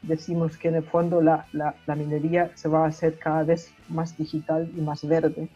decimos 0.03 0.57
que 0.57 0.69
en 0.69 0.77
el 0.77 0.83
fondo 0.83 1.21
la, 1.21 1.47
la 1.53 1.95
minería 1.95 2.51
se 2.57 2.69
va 2.69 2.85
a 2.85 2.89
hacer 2.89 3.17
cada 3.19 3.45
vez 3.45 3.73
más 3.89 4.17
digital 4.17 4.69
y 4.77 4.81
más 4.81 5.07
verde 5.07 5.49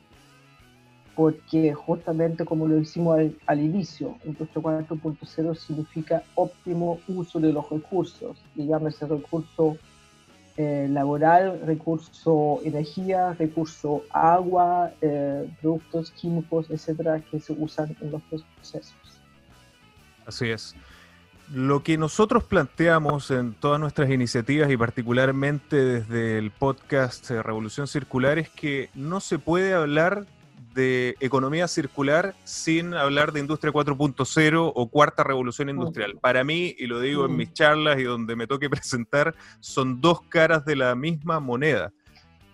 porque 1.18 1.74
justamente 1.74 2.44
como 2.44 2.68
lo 2.68 2.78
hicimos 2.78 3.18
al, 3.46 3.58
inicio, 3.58 4.16
Industria 4.24 4.62
4.0 4.62 5.56
significa 5.56 6.22
óptimo 6.36 7.00
uso 7.08 7.40
de 7.40 7.52
los 7.52 7.68
recursos, 7.68 8.38
digamos 8.54 8.94
ese 8.94 9.04
recurso 9.04 9.76
eh, 10.56 10.86
laboral, 10.88 11.60
recurso 11.66 12.60
energía, 12.62 13.32
recurso 13.32 14.04
agua, 14.12 14.92
eh, 15.00 15.50
productos 15.60 16.12
químicos, 16.12 16.70
etcétera, 16.70 17.18
que 17.18 17.40
se 17.40 17.52
usan 17.52 17.96
en 18.00 18.12
los 18.12 18.22
procesos. 18.22 18.94
Así 20.24 20.50
es. 20.50 20.76
Lo 21.52 21.82
que 21.82 21.98
nosotros 21.98 22.44
planteamos 22.44 23.32
en 23.32 23.54
todas 23.54 23.80
nuestras 23.80 24.08
iniciativas 24.08 24.70
y 24.70 24.76
particularmente 24.76 25.84
desde 25.84 26.38
el 26.38 26.52
podcast 26.52 27.28
Revolución 27.28 27.88
Circular 27.88 28.38
es 28.38 28.50
que 28.50 28.90
no 28.94 29.18
se 29.18 29.40
puede 29.40 29.74
hablar 29.74 30.26
de 30.78 31.16
economía 31.18 31.66
circular 31.66 32.36
sin 32.44 32.94
hablar 32.94 33.32
de 33.32 33.40
industria 33.40 33.72
4.0 33.72 34.72
o 34.72 34.88
cuarta 34.88 35.24
revolución 35.24 35.70
industrial. 35.70 36.16
Para 36.20 36.44
mí, 36.44 36.72
y 36.78 36.86
lo 36.86 37.00
digo 37.00 37.26
en 37.26 37.36
mis 37.36 37.52
charlas 37.52 37.98
y 37.98 38.04
donde 38.04 38.36
me 38.36 38.46
toque 38.46 38.70
presentar, 38.70 39.34
son 39.58 40.00
dos 40.00 40.22
caras 40.28 40.64
de 40.64 40.76
la 40.76 40.94
misma 40.94 41.40
moneda. 41.40 41.92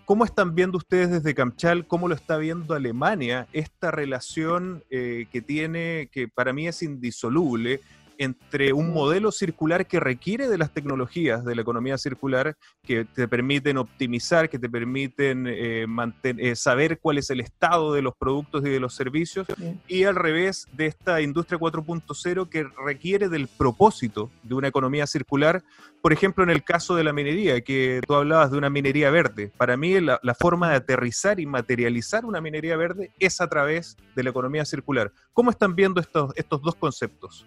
¿Cómo 0.05 0.25
están 0.25 0.55
viendo 0.55 0.79
ustedes 0.79 1.11
desde 1.11 1.35
Camchal, 1.35 1.85
cómo 1.85 2.07
lo 2.07 2.15
está 2.15 2.37
viendo 2.37 2.73
Alemania, 2.73 3.47
esta 3.53 3.91
relación 3.91 4.83
eh, 4.89 5.27
que 5.31 5.41
tiene, 5.41 6.09
que 6.11 6.27
para 6.27 6.51
mí 6.51 6.67
es 6.67 6.81
indisoluble, 6.81 7.79
entre 8.17 8.73
un 8.73 8.93
modelo 8.93 9.31
circular 9.31 9.87
que 9.87 9.99
requiere 9.99 10.47
de 10.47 10.57
las 10.57 10.73
tecnologías 10.73 11.43
de 11.45 11.55
la 11.55 11.61
economía 11.61 11.97
circular, 11.97 12.57
que 12.83 13.05
te 13.05 13.27
permiten 13.27 13.77
optimizar, 13.77 14.49
que 14.49 14.59
te 14.59 14.69
permiten 14.69 15.45
eh, 15.47 15.85
eh, 16.23 16.55
saber 16.55 16.99
cuál 16.99 17.17
es 17.17 17.29
el 17.29 17.39
estado 17.39 17.93
de 17.93 18.01
los 18.01 18.15
productos 18.15 18.65
y 18.65 18.69
de 18.69 18.79
los 18.79 18.95
servicios, 18.95 19.47
y 19.87 20.03
al 20.03 20.15
revés 20.15 20.67
de 20.73 20.87
esta 20.87 21.21
industria 21.21 21.59
4.0 21.59 22.49
que 22.49 22.65
requiere 22.85 23.29
del 23.29 23.47
propósito 23.47 24.31
de 24.43 24.55
una 24.55 24.67
economía 24.67 25.07
circular, 25.07 25.63
por 26.01 26.13
ejemplo, 26.13 26.43
en 26.43 26.51
el 26.51 26.63
caso 26.63 26.95
de 26.95 27.03
la 27.03 27.13
minería, 27.13 27.61
que 27.61 28.01
tú 28.05 28.13
hablabas 28.13 28.51
de 28.51 28.57
una 28.57 28.69
minería 28.69 29.09
verde. 29.09 29.51
Para 29.57 29.75
mí 29.75 29.99
la, 29.99 30.19
la 30.21 30.35
forma 30.35 30.69
de 30.69 30.75
aterrizar 30.75 31.39
y 31.39 31.45
materializar 31.45 32.25
una 32.25 32.41
minería 32.41 32.77
verde 32.77 33.11
es 33.19 33.41
a 33.41 33.47
través 33.47 33.97
de 34.15 34.23
la 34.23 34.29
economía 34.29 34.65
circular. 34.65 35.11
¿Cómo 35.33 35.49
están 35.49 35.75
viendo 35.75 35.99
estos, 35.99 36.31
estos 36.35 36.61
dos 36.61 36.75
conceptos? 36.75 37.45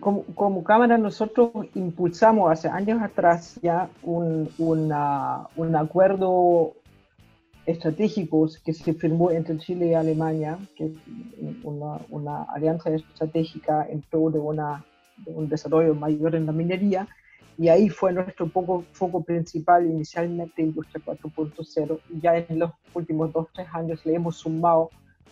Como, 0.00 0.24
como, 0.34 0.64
Cámara 0.64 0.96
nosotros 0.96 1.50
impulsamos 1.74 2.50
hace 2.50 2.68
años 2.68 3.02
atrás 3.02 3.58
ya 3.62 3.90
un, 4.02 4.48
un 4.56 5.76
acuerdo 5.76 6.72
estratégico 7.66 8.48
que 8.64 8.72
se 8.72 8.94
firmó 8.94 9.30
entre 9.32 9.58
Chile 9.58 9.88
y 9.88 9.94
Alemania, 9.94 10.58
que 10.76 10.86
es 10.86 10.92
una, 11.62 11.98
una 12.08 12.44
alianza 12.44 12.90
estratégica 12.90 13.86
en 13.90 14.00
pro 14.02 14.30
de, 14.30 14.38
una, 14.38 14.84
de, 15.18 15.34
un 15.34 15.48
desarrollo 15.48 15.94
mayor 15.94 16.36
en 16.36 16.46
la 16.46 16.52
minería, 16.52 17.08
y 17.58 17.68
ahí 17.68 17.88
fue 17.88 18.12
nuestro 18.12 18.48
poco, 18.48 18.84
foco 18.92 19.22
principal 19.24 19.84
inicialmente 19.84 20.62
Industria 20.62 21.04
4.0, 21.04 21.98
y 22.10 22.20
ya 22.20 22.36
en 22.36 22.60
los 22.60 22.70
últimos 22.94 23.32
dos, 23.32 23.48
tres 23.52 23.66
años 23.72 24.04
le 24.06 24.14
hemos 24.14 24.36
sumado 24.36 24.90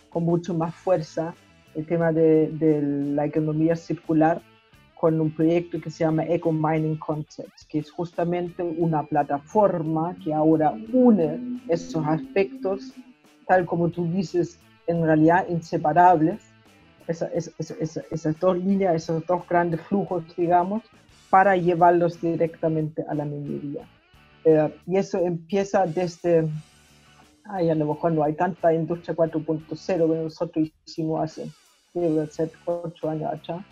con 0.09 0.23
mucho 0.23 0.53
más 0.53 0.75
fuerza 0.75 1.33
el 1.75 1.85
tema 1.85 2.11
de, 2.11 2.49
de, 2.49 2.81
la 2.81 3.25
economía 3.25 3.75
circular 3.75 4.41
con 4.95 5.19
un 5.19 5.31
proyecto 5.31 5.79
que 5.81 5.91
se 5.91 6.03
llama 6.03 6.25
Eco 6.25 6.51
Mining 6.51 6.97
Concepts, 6.97 7.65
que 7.65 7.79
es 7.79 7.91
justamente 7.91 8.63
una 8.63 9.03
plataforma 9.03 10.15
que 10.23 10.33
ahora 10.33 10.73
une 10.93 11.59
esos 11.67 12.05
aspectos, 12.05 12.93
tal 13.47 13.65
como 13.65 13.89
tú 13.89 14.07
dices, 14.11 14.57
en 14.87 15.03
realidad 15.03 15.45
inseparables, 15.49 16.41
esa, 17.07 17.27
esa, 17.27 18.01
esas 18.09 18.39
dos 18.39 18.57
líneas, 18.57 18.95
esos 18.95 19.25
dos 19.27 19.47
grandes 19.47 19.81
flujos, 19.81 20.23
digamos, 20.35 20.81
para 21.29 21.55
llevarlos 21.55 22.19
directamente 22.21 23.05
a 23.07 23.13
la 23.13 23.25
minería. 23.25 23.87
Eh, 24.45 24.73
y 24.87 24.97
eso 24.97 25.19
empieza 25.19 25.85
desde 25.85 26.47
ay, 27.45 27.69
a 27.69 27.75
lo 27.75 27.85
mejor 27.85 28.11
no 28.11 28.23
hay 28.23 28.33
tanta 28.33 28.73
industria 28.73 29.15
4.0 29.15 29.85
que 29.85 30.23
nosotros 30.23 30.69
hicimos 30.85 31.23
hace 31.23 31.51
debe 31.99 32.27
ser 32.27 32.51
ocho 32.65 33.09
años 33.09 33.33
atrás, 33.33 33.65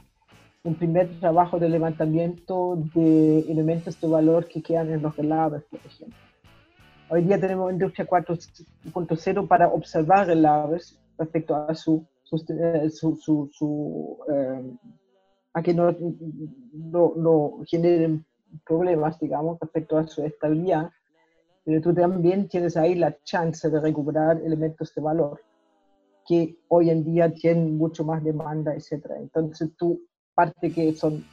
un 0.63 0.75
primer 0.75 1.20
trabajo 1.20 1.60
de 1.60 1.70
levantamiento 1.70 2.77
de 2.96 3.39
elementos 3.51 4.00
de 4.00 4.08
valor 4.08 4.48
que 4.48 4.62
quedan 4.62 4.92
en 4.92 5.01
los 5.01 5.15
relaves, 5.15 5.63
por 5.63 5.80
ejemplo. 5.86 6.18
Hoy 7.10 7.24
día 7.24 7.39
tenemos 7.39 7.72
Industria 7.72 8.08
4.0 8.08 9.48
para 9.48 9.68
observar 9.68 10.27
relaves 10.27 11.00
respecto 11.18 11.56
a 11.56 11.75
su, 11.75 12.08
eh, 12.50 12.89
su, 12.89 13.15
su, 13.51 14.20
eh, 14.34 14.77
a 15.53 15.62
que 15.62 15.74
no, 15.74 15.96
no, 16.72 17.13
no, 17.18 17.60
generen 17.68 18.25
problemas, 18.65 19.20
digamos, 19.20 19.60
respecto 19.60 19.98
a 19.98 20.08
su 20.08 20.24
estabilidad, 20.24 20.92
pero 21.65 21.82
tú 21.82 21.94
también 21.94 22.48
tienes 22.48 22.77
ahí 22.77 22.96
la 22.96 23.15
chance 23.24 23.70
de 23.70 23.80
recuperar 23.80 24.42
elementos 24.44 24.94
de 24.96 25.01
valor 25.01 25.42
que 26.27 26.56
hoy 26.70 26.89
en 26.89 27.03
día 27.03 27.34
tienen 27.34 27.77
mucho 27.77 28.03
más 28.03 28.24
demanda, 28.24 28.74
etc. 28.74 29.06
Entonces 29.20 29.70
tú, 29.77 30.01
parte 30.34 30.72
que 30.72 30.94
son 30.94 31.24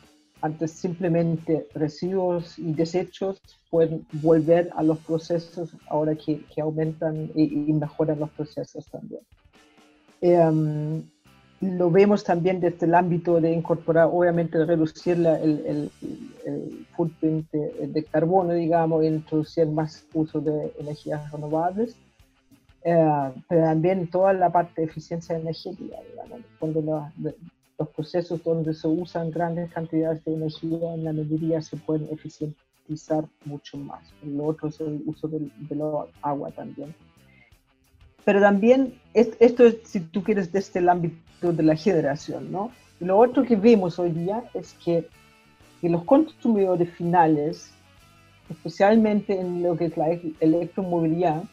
antes 0.42 0.72
simplemente 0.72 1.66
residuos 1.74 2.58
y 2.58 2.72
desechos, 2.72 3.40
pueden 3.70 4.06
volver 4.12 4.70
a 4.74 4.82
los 4.82 4.98
procesos 4.98 5.76
ahora 5.88 6.14
que, 6.14 6.44
que 6.46 6.60
aumentan 6.60 7.30
y, 7.34 7.72
mejoran 7.72 8.20
los 8.20 8.30
procesos 8.30 8.86
también. 8.86 9.20
Em, 10.22 11.02
lo 11.60 11.90
vemos 11.90 12.24
también 12.24 12.58
desde 12.58 12.86
el 12.86 12.94
ámbito 12.94 13.38
de 13.38 13.52
incorporar, 13.52 14.08
obviamente, 14.10 14.64
reducir 14.64 15.16
el, 15.16 15.26
el, 15.26 15.90
el, 16.46 16.86
footprint 16.96 17.50
de, 17.52 17.88
de, 17.88 18.04
carbono, 18.04 18.54
digamos, 18.54 19.02
e 19.02 19.08
introducir 19.08 19.66
más 19.66 20.06
uso 20.14 20.40
de 20.40 20.72
energías 20.78 21.30
renovables 21.30 21.96
eh, 22.82 23.32
pero 23.48 23.62
también 23.62 24.08
toda 24.08 24.32
la 24.32 24.50
parte 24.50 24.80
de 24.80 24.86
eficiencia 24.86 25.36
energética, 25.36 25.96
cuando 26.58 27.12
los, 27.76 27.88
procesos 27.94 28.42
donde 28.44 28.74
se 28.74 28.86
usan 28.86 29.30
grandes 29.30 29.72
cantidades 29.72 30.22
de 30.24 30.34
energía 30.34 30.94
en 30.94 31.04
la 31.04 31.12
minería 31.14 31.62
se 31.62 31.78
pueden 31.78 32.08
eficientizar 32.12 33.24
mucho 33.46 33.78
más. 33.78 34.02
Lo 34.22 34.44
otro 34.44 34.68
es 34.68 34.80
el 34.80 35.02
uso 35.06 35.28
del, 35.28 35.50
agua 36.20 36.50
también. 36.50 36.94
Pero 38.24 38.40
también, 38.40 39.00
esto 39.14 39.64
es, 39.64 39.78
si 39.84 40.00
tú 40.00 40.22
quieres, 40.22 40.52
desde 40.52 40.80
el 40.80 40.90
ámbito 40.90 41.52
de 41.52 41.62
la 41.62 41.74
generación, 41.74 42.52
¿no? 42.52 42.70
lo 43.00 43.18
otro 43.18 43.44
que 43.44 43.56
vemos 43.56 43.98
hoy 43.98 44.10
día 44.10 44.44
es 44.52 44.74
que, 44.84 45.08
que 45.80 45.88
los 45.88 46.04
consumidores 46.04 46.90
finales, 46.90 47.72
especialmente 48.50 49.40
en 49.40 49.62
lo 49.62 49.74
que 49.74 49.86
es 49.86 49.96
la 49.96 50.10
electromovilidad, 50.40 51.44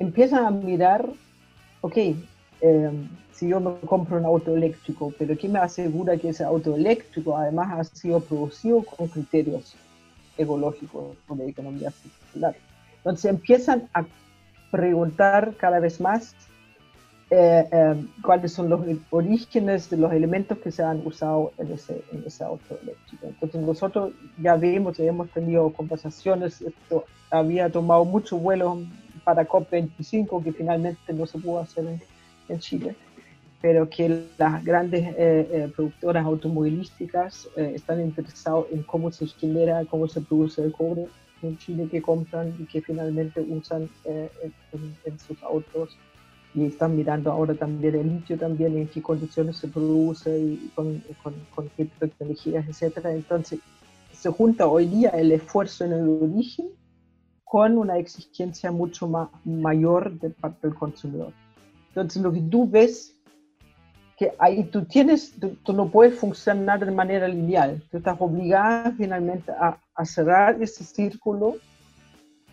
empiezan 0.00 0.44
a 0.46 0.50
mirar, 0.50 1.08
ok, 1.82 1.96
em, 2.62 3.08
si 3.32 3.48
yo 3.48 3.60
me 3.60 3.74
compro 3.86 4.18
un 4.18 4.24
auto 4.24 4.56
eléctrico, 4.56 5.12
pero 5.18 5.36
¿quién 5.36 5.52
me 5.52 5.60
asegura 5.60 6.16
que 6.16 6.30
ese 6.30 6.42
auto 6.42 6.74
eléctrico 6.74 7.36
además 7.36 7.68
ha 7.72 7.84
sido 7.84 8.20
producido 8.20 8.82
con 8.82 9.06
criterios 9.08 9.76
ecológicos 10.36 11.16
o 11.28 11.36
de 11.36 11.48
economía 11.48 11.90
circular? 11.90 12.56
Entonces 12.96 13.26
empiezan 13.26 13.88
a 13.94 14.04
preguntar 14.70 15.54
cada 15.58 15.80
vez 15.80 16.00
más 16.00 16.34
eh, 17.30 17.68
em, 17.70 18.08
cuáles 18.22 18.52
son 18.52 18.68
los 18.68 18.80
orígenes 19.10 19.88
de 19.90 19.98
los 19.98 20.12
elementos 20.12 20.58
que 20.58 20.72
se 20.72 20.82
han 20.82 21.06
usado 21.06 21.52
en 21.58 21.72
ese, 21.72 22.02
en 22.12 22.24
ese 22.26 22.42
auto 22.42 22.78
eléctrico. 22.82 23.26
Entonces 23.26 23.60
nosotros 23.60 24.12
ya 24.38 24.56
vimos, 24.56 24.96
ya 24.96 25.04
hemos 25.04 25.30
tenido 25.30 25.70
conversaciones, 25.72 26.60
esto 26.60 27.04
había 27.30 27.70
tomado 27.70 28.04
mucho 28.04 28.36
vuelo 28.36 28.78
para 29.30 29.48
COP25, 29.48 30.42
que 30.42 30.52
finalmente 30.52 31.12
no 31.12 31.24
se 31.24 31.38
pudo 31.38 31.60
hacer 31.60 31.84
en, 32.48 32.58
Chile, 32.58 32.96
pero 33.62 33.88
que 33.88 34.24
las 34.36 34.64
grandes 34.64 35.06
eh, 35.10 35.14
eh, 35.52 35.72
productoras 35.74 36.26
automovilísticas 36.26 37.48
eh, 37.56 37.74
están 37.76 38.00
interesados 38.00 38.66
en 38.72 38.82
cómo 38.82 39.12
se 39.12 39.28
genera, 39.28 39.84
cómo 39.84 40.08
se 40.08 40.20
produce 40.20 40.64
el 40.64 40.72
cobre 40.72 41.06
en 41.42 41.56
Chile 41.58 41.86
que 41.88 42.02
compran 42.02 42.52
y 42.58 42.64
que 42.64 42.82
finalmente 42.82 43.40
usan 43.40 43.88
en, 44.04 45.18
sus 45.20 45.40
autos 45.44 45.96
y 46.56 46.64
están 46.64 46.96
mirando 46.96 47.30
ahora 47.30 47.54
también 47.54 47.94
el 47.94 48.08
litio 48.08 48.36
también 48.36 48.76
en 48.76 48.88
qué 48.88 49.00
condiciones 49.00 49.58
se 49.58 49.68
produce 49.68 50.36
y 50.36 50.72
con, 50.74 51.00
con, 51.22 51.34
con 51.54 51.68
qué 51.76 51.84
tecnologías, 52.00 52.68
etcétera. 52.68 53.12
Entonces 53.12 53.60
se 54.12 54.28
junta 54.28 54.66
hoy 54.66 54.86
día 54.86 55.10
el 55.10 55.30
esfuerzo 55.30 55.84
en 55.84 55.92
el 55.92 56.08
origen 56.08 56.66
con 57.50 57.78
una 57.78 57.98
exigencia 57.98 58.70
mucho 58.70 59.08
más, 59.08 59.28
mayor 59.44 60.12
de 60.20 60.30
parte 60.30 60.68
del 60.68 60.76
consumidor. 60.76 61.32
Entonces, 61.88 62.22
lo 62.22 62.32
que 62.32 62.42
tú 62.42 62.70
ves, 62.70 63.20
que 64.16 64.32
ahí 64.38 64.62
tú 64.62 64.84
tienes, 64.84 65.34
tú, 65.64 65.72
no 65.72 65.88
puedes 65.88 66.16
funcionar 66.16 66.86
de 66.86 66.92
manera 66.92 67.26
lineal, 67.26 67.82
tú 67.90 67.96
estás 67.96 68.16
obligada 68.20 68.92
finalmente 68.96 69.50
a, 69.50 69.80
a 69.96 70.04
cerrar 70.04 70.62
ese 70.62 70.84
círculo 70.84 71.56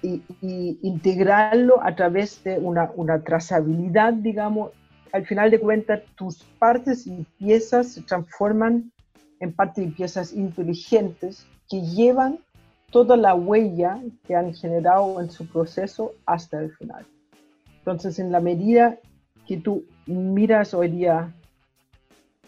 y, 0.02 0.24
y, 0.42 0.80
integrarlo 0.82 1.80
a 1.84 1.96
través 1.96 2.44
de 2.44 2.58
una, 2.58 2.90
una 2.96 3.24
trazabilidad, 3.24 4.14
digamos, 4.14 4.72
al 5.12 5.28
final 5.28 5.52
de 5.52 5.60
cuentas 5.60 6.02
tus 6.16 6.44
partes 6.58 7.06
y 7.06 7.24
piezas 7.38 7.94
se 7.94 8.02
transforman 8.02 8.92
en 9.42 9.54
partes 9.54 9.86
y 9.86 9.92
piezas 9.92 10.34
inteligentes 10.34 11.46
que 11.70 11.82
llevan 11.82 12.40
toda 12.92 13.18
la 13.18 13.36
huella 13.36 14.02
que 14.26 14.36
han 14.36 14.54
generado 14.54 15.20
en 15.22 15.30
su 15.30 15.46
proceso 15.48 16.14
hasta 16.26 16.60
el 16.60 16.72
final. 16.76 17.06
Entonces, 17.80 18.20
en 18.20 18.32
la 18.32 18.40
medida 18.40 18.98
que 19.46 19.58
tú 19.58 19.86
miras 20.06 20.74
hoy 20.74 20.90
día 20.90 21.34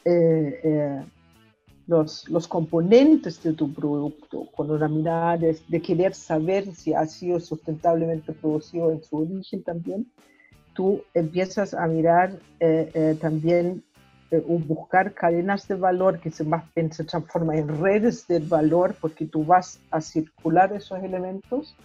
eh, 0.05 0.59
eh, 0.63 1.03
los, 1.87 2.29
los, 2.29 2.47
componentes 2.47 3.41
de 3.43 3.53
tu 3.53 3.73
producto 3.73 4.47
con 4.55 4.71
una 4.71 4.87
mirada 4.87 5.37
de, 5.37 5.81
querer 5.81 6.13
saber 6.13 6.73
si 6.73 6.93
ha 6.93 7.05
sido 7.05 7.39
sustentablemente 7.39 8.31
producido 8.31 8.91
en 8.91 9.03
su 9.03 9.17
origen 9.17 9.63
también, 9.63 10.11
tú 10.73 11.01
empiezas 11.13 11.73
a 11.73 11.87
mirar 11.87 12.39
eh, 12.59 13.17
también 13.19 13.83
buscar 14.37 15.13
cadenas 15.13 15.67
de 15.67 15.75
valor 15.75 16.19
que 16.19 16.29
se, 16.29 16.43
más 16.43 16.63
se 16.91 17.03
transforman 17.03 17.57
en 17.57 17.81
redes 17.81 18.27
de 18.27 18.39
valor 18.39 18.95
porque 19.01 19.25
tú 19.25 19.43
vas 19.43 19.79
a 19.89 20.01
circular 20.01 20.71
esos 20.73 21.03
elementos 21.03 21.75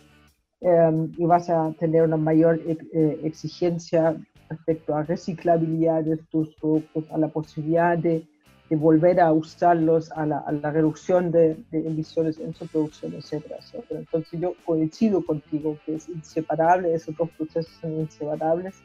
em, 0.61 1.11
y 1.17 1.25
vas 1.25 1.49
a 1.49 1.73
tener 1.79 2.03
una 2.03 2.19
mayor 2.19 2.61
eh, 2.67 3.21
exigencia 3.25 4.17
respecto 4.51 4.95
a 4.95 5.03
reciclabilidad 5.03 6.05
de 6.05 6.19
tus 6.19 6.55
productos, 6.57 7.05
a 7.11 7.19
la 7.19 7.29
posibilidad 7.29 7.97
de, 7.97 8.27
de 8.69 8.77
volver 8.77 9.21
a 9.21 9.33
usarlos, 9.33 10.13
a 10.13 10.27
la, 10.27 10.39
a 10.39 10.53
la 10.53 10.71
reducción 10.71 11.31
de, 11.31 11.57
de, 11.71 11.87
emisiones 11.87 12.39
en 12.39 12.55
su 12.55 12.67
producción, 12.67 13.15
etcétera. 13.15 13.57
Entonces 13.91 14.39
yo 14.39 14.55
coincido 14.67 15.25
contigo 15.25 15.79
que 15.85 15.95
es 15.95 16.09
inseparable, 16.09 16.95
esos 16.95 17.17
dos 17.17 17.31
procesos 17.31 17.73
son 17.81 18.01
inseparables, 18.01 18.83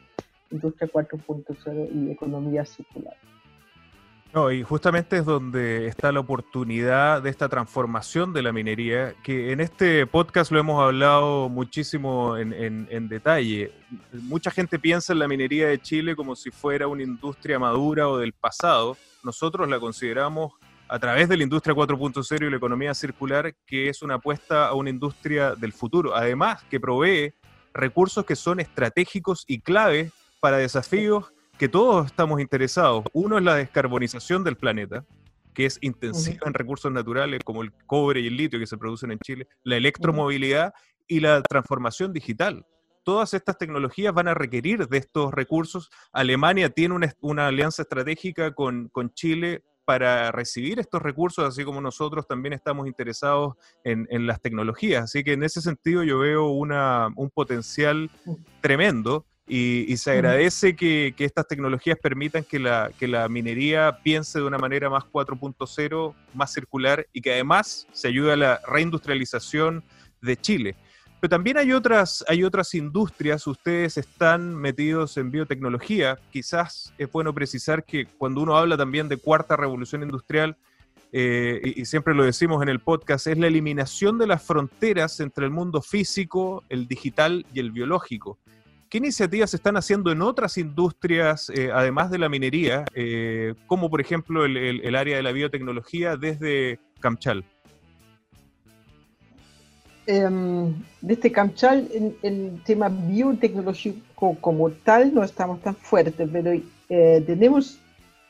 industria 0.51 0.89
4.0 0.91 1.89
y 1.93 2.11
economía 2.11 2.65
circular. 2.65 3.15
No, 4.31 4.51
y 4.51 4.61
justamente 4.61 5.17
es 5.17 5.25
donde 5.25 5.87
está 5.87 6.11
la 6.11 6.19
oportunidad 6.19 7.23
de 7.23 7.31
esta 7.31 7.49
transformación 7.49 8.31
de 8.31 8.43
la 8.43 8.51
minería, 8.51 9.15
que 9.23 9.51
en 9.51 9.59
este 9.59 10.05
podcast 10.05 10.51
lo 10.51 10.59
hemos 10.59 10.83
hablado 10.83 11.49
muchísimo 11.49 12.37
en, 12.37 13.09
detalle. 13.09 13.71
Mucha 14.11 14.51
gente 14.51 14.77
piensa 14.77 15.13
en 15.13 15.19
la 15.19 15.27
minería 15.27 15.69
de 15.69 15.81
Chile 15.81 16.15
como 16.15 16.35
si 16.35 16.51
fuera 16.51 16.87
una 16.87 17.01
industria 17.01 17.57
madura 17.57 18.07
o 18.07 18.19
del 18.19 18.33
pasado. 18.33 18.97
Nosotros 19.23 19.67
la 19.67 19.79
consideramos 19.79 20.53
a 20.87 20.99
través 20.99 21.27
de 21.27 21.35
la 21.35 21.43
industria 21.43 21.73
4.0 21.73 22.45
y 22.45 22.51
la 22.51 22.57
economía 22.57 22.93
circular, 22.93 23.55
que 23.65 23.89
es 23.89 24.03
una 24.03 24.15
apuesta 24.15 24.67
a 24.67 24.75
una 24.75 24.91
industria 24.91 25.55
del 25.55 25.73
futuro. 25.73 26.15
Además, 26.15 26.63
que 26.69 26.79
provee 26.79 27.33
recursos 27.73 28.23
que 28.25 28.35
son 28.35 28.59
estratégicos 28.59 29.43
y 29.47 29.59
claves 29.59 30.11
para 30.39 30.57
desafíos 30.57 31.33
que 31.59 31.67
todos 31.67 32.05
estamos 32.05 32.39
interesados. 32.39 33.03
Uno 33.11 33.37
es 33.37 33.43
la 33.43 33.55
descarbonización 33.55 34.45
del 34.45 34.55
planeta, 34.55 35.05
que 35.53 35.65
es 35.65 35.77
intensiva 35.81 36.47
en 36.47 36.53
recursos 36.53 36.89
naturales 36.89 37.41
como 37.43 37.61
el 37.61 37.73
cobre 37.85 38.21
y 38.21 38.27
el 38.27 38.37
litio 38.37 38.59
que 38.59 38.65
se 38.65 38.77
producen 38.77 39.11
en 39.11 39.19
Chile, 39.19 39.45
la 39.63 39.75
electromovilidad 39.75 40.73
y 41.05 41.19
la 41.19 41.41
transformación 41.41 42.13
digital. 42.13 42.65
Todas 43.03 43.33
estas 43.33 43.57
tecnologías 43.57 44.13
van 44.13 44.29
a 44.29 44.33
requerir 44.33 44.87
de 44.87 44.97
estos 44.99 45.33
recursos. 45.33 45.89
Alemania 46.13 46.69
tiene 46.69 46.95
una, 47.19 47.47
alianza 47.47 47.81
estratégica 47.81 48.53
con, 48.53 48.87
con, 48.87 49.13
Chile 49.13 49.63
para 49.83 50.31
recibir 50.31 50.79
estos 50.79 51.01
recursos, 51.01 51.43
así 51.43 51.65
como 51.65 51.81
nosotros 51.81 52.25
también 52.25 52.53
estamos 52.53 52.87
interesados 52.87 53.55
en, 53.83 54.07
en 54.11 54.27
las 54.27 54.39
tecnologías. 54.39 55.03
Así 55.03 55.25
que 55.25 55.33
en 55.33 55.43
ese 55.43 55.59
sentido 55.59 56.03
yo 56.03 56.19
veo 56.19 56.47
una, 56.51 57.09
un 57.17 57.29
potencial 57.29 58.09
tremendo 58.61 59.25
y, 59.51 59.97
se 59.97 60.11
agradece 60.11 60.75
que, 60.75 61.13
estas 61.17 61.47
tecnologías 61.47 61.97
permitan 61.97 62.43
que 62.43 62.59
la, 62.59 62.91
que 62.99 63.07
la 63.07 63.27
minería 63.27 63.97
piense 64.03 64.37
de 64.37 64.45
una 64.45 64.59
manera 64.59 64.91
más 64.91 65.03
4.0, 65.05 66.13
más 66.35 66.53
circular 66.53 67.07
y 67.11 67.21
que 67.21 67.33
además 67.33 67.87
se 67.91 68.09
ayude 68.09 68.33
a 68.33 68.37
la 68.37 68.61
reindustrialización 68.67 69.83
de 70.21 70.37
Chile. 70.37 70.75
Pero 71.19 71.29
también 71.29 71.57
hay 71.57 71.73
otras, 71.73 72.23
hay 72.27 72.43
otras 72.43 72.75
industrias, 72.75 73.47
ustedes 73.47 73.97
están 73.97 74.55
metidos 74.55 75.17
en 75.17 75.31
biotecnología, 75.31 76.19
quizás 76.31 76.93
es 76.99 77.11
bueno 77.11 77.33
precisar 77.33 77.83
que 77.83 78.05
cuando 78.05 78.41
uno 78.41 78.55
habla 78.55 78.77
también 78.77 79.09
de 79.09 79.17
cuarta 79.17 79.57
revolución 79.57 80.03
industrial, 80.03 80.55
eh, 81.11 81.59
y, 81.63 81.81
y, 81.81 81.85
siempre 81.85 82.13
lo 82.13 82.23
decimos 82.23 82.61
en 82.61 82.69
el 82.69 82.81
podcast, 82.81 83.25
es 83.25 83.37
la 83.39 83.47
eliminación 83.47 84.19
de 84.19 84.27
las 84.27 84.43
fronteras 84.43 85.19
entre 85.19 85.45
el 85.45 85.51
mundo 85.51 85.81
físico, 85.81 86.63
el 86.69 86.87
digital 86.87 87.47
y 87.51 87.59
el 87.59 87.71
biológico. 87.71 88.37
¿Qué 88.89 88.97
iniciativas 88.97 89.51
se 89.51 89.57
están 89.57 89.77
haciendo 89.77 90.11
en 90.11 90.23
otras 90.23 90.57
industrias, 90.57 91.51
eh, 91.51 91.69
además 91.71 92.09
de 92.09 92.17
la 92.17 92.27
minería, 92.27 92.85
eh, 92.95 93.53
como 93.67 93.87
por 93.87 94.01
ejemplo 94.01 94.45
el, 94.45 94.95
área 94.95 95.17
de 95.17 95.21
la 95.21 95.31
biotecnología 95.31 96.17
desde 96.17 96.79
Camchal? 96.99 97.43
Em, 100.07 100.73
desde 101.01 101.31
Camchal, 101.31 101.87
en 101.93 102.15
el 102.23 102.63
tema 102.63 102.89
biotecnológico 102.89 104.35
como 104.41 104.71
tal 104.71 105.13
no 105.13 105.23
estamos 105.23 105.61
tan 105.61 105.75
fuertes, 105.75 106.27
pero 106.33 106.51
eh, 106.89 107.23
tenemos 107.27 107.77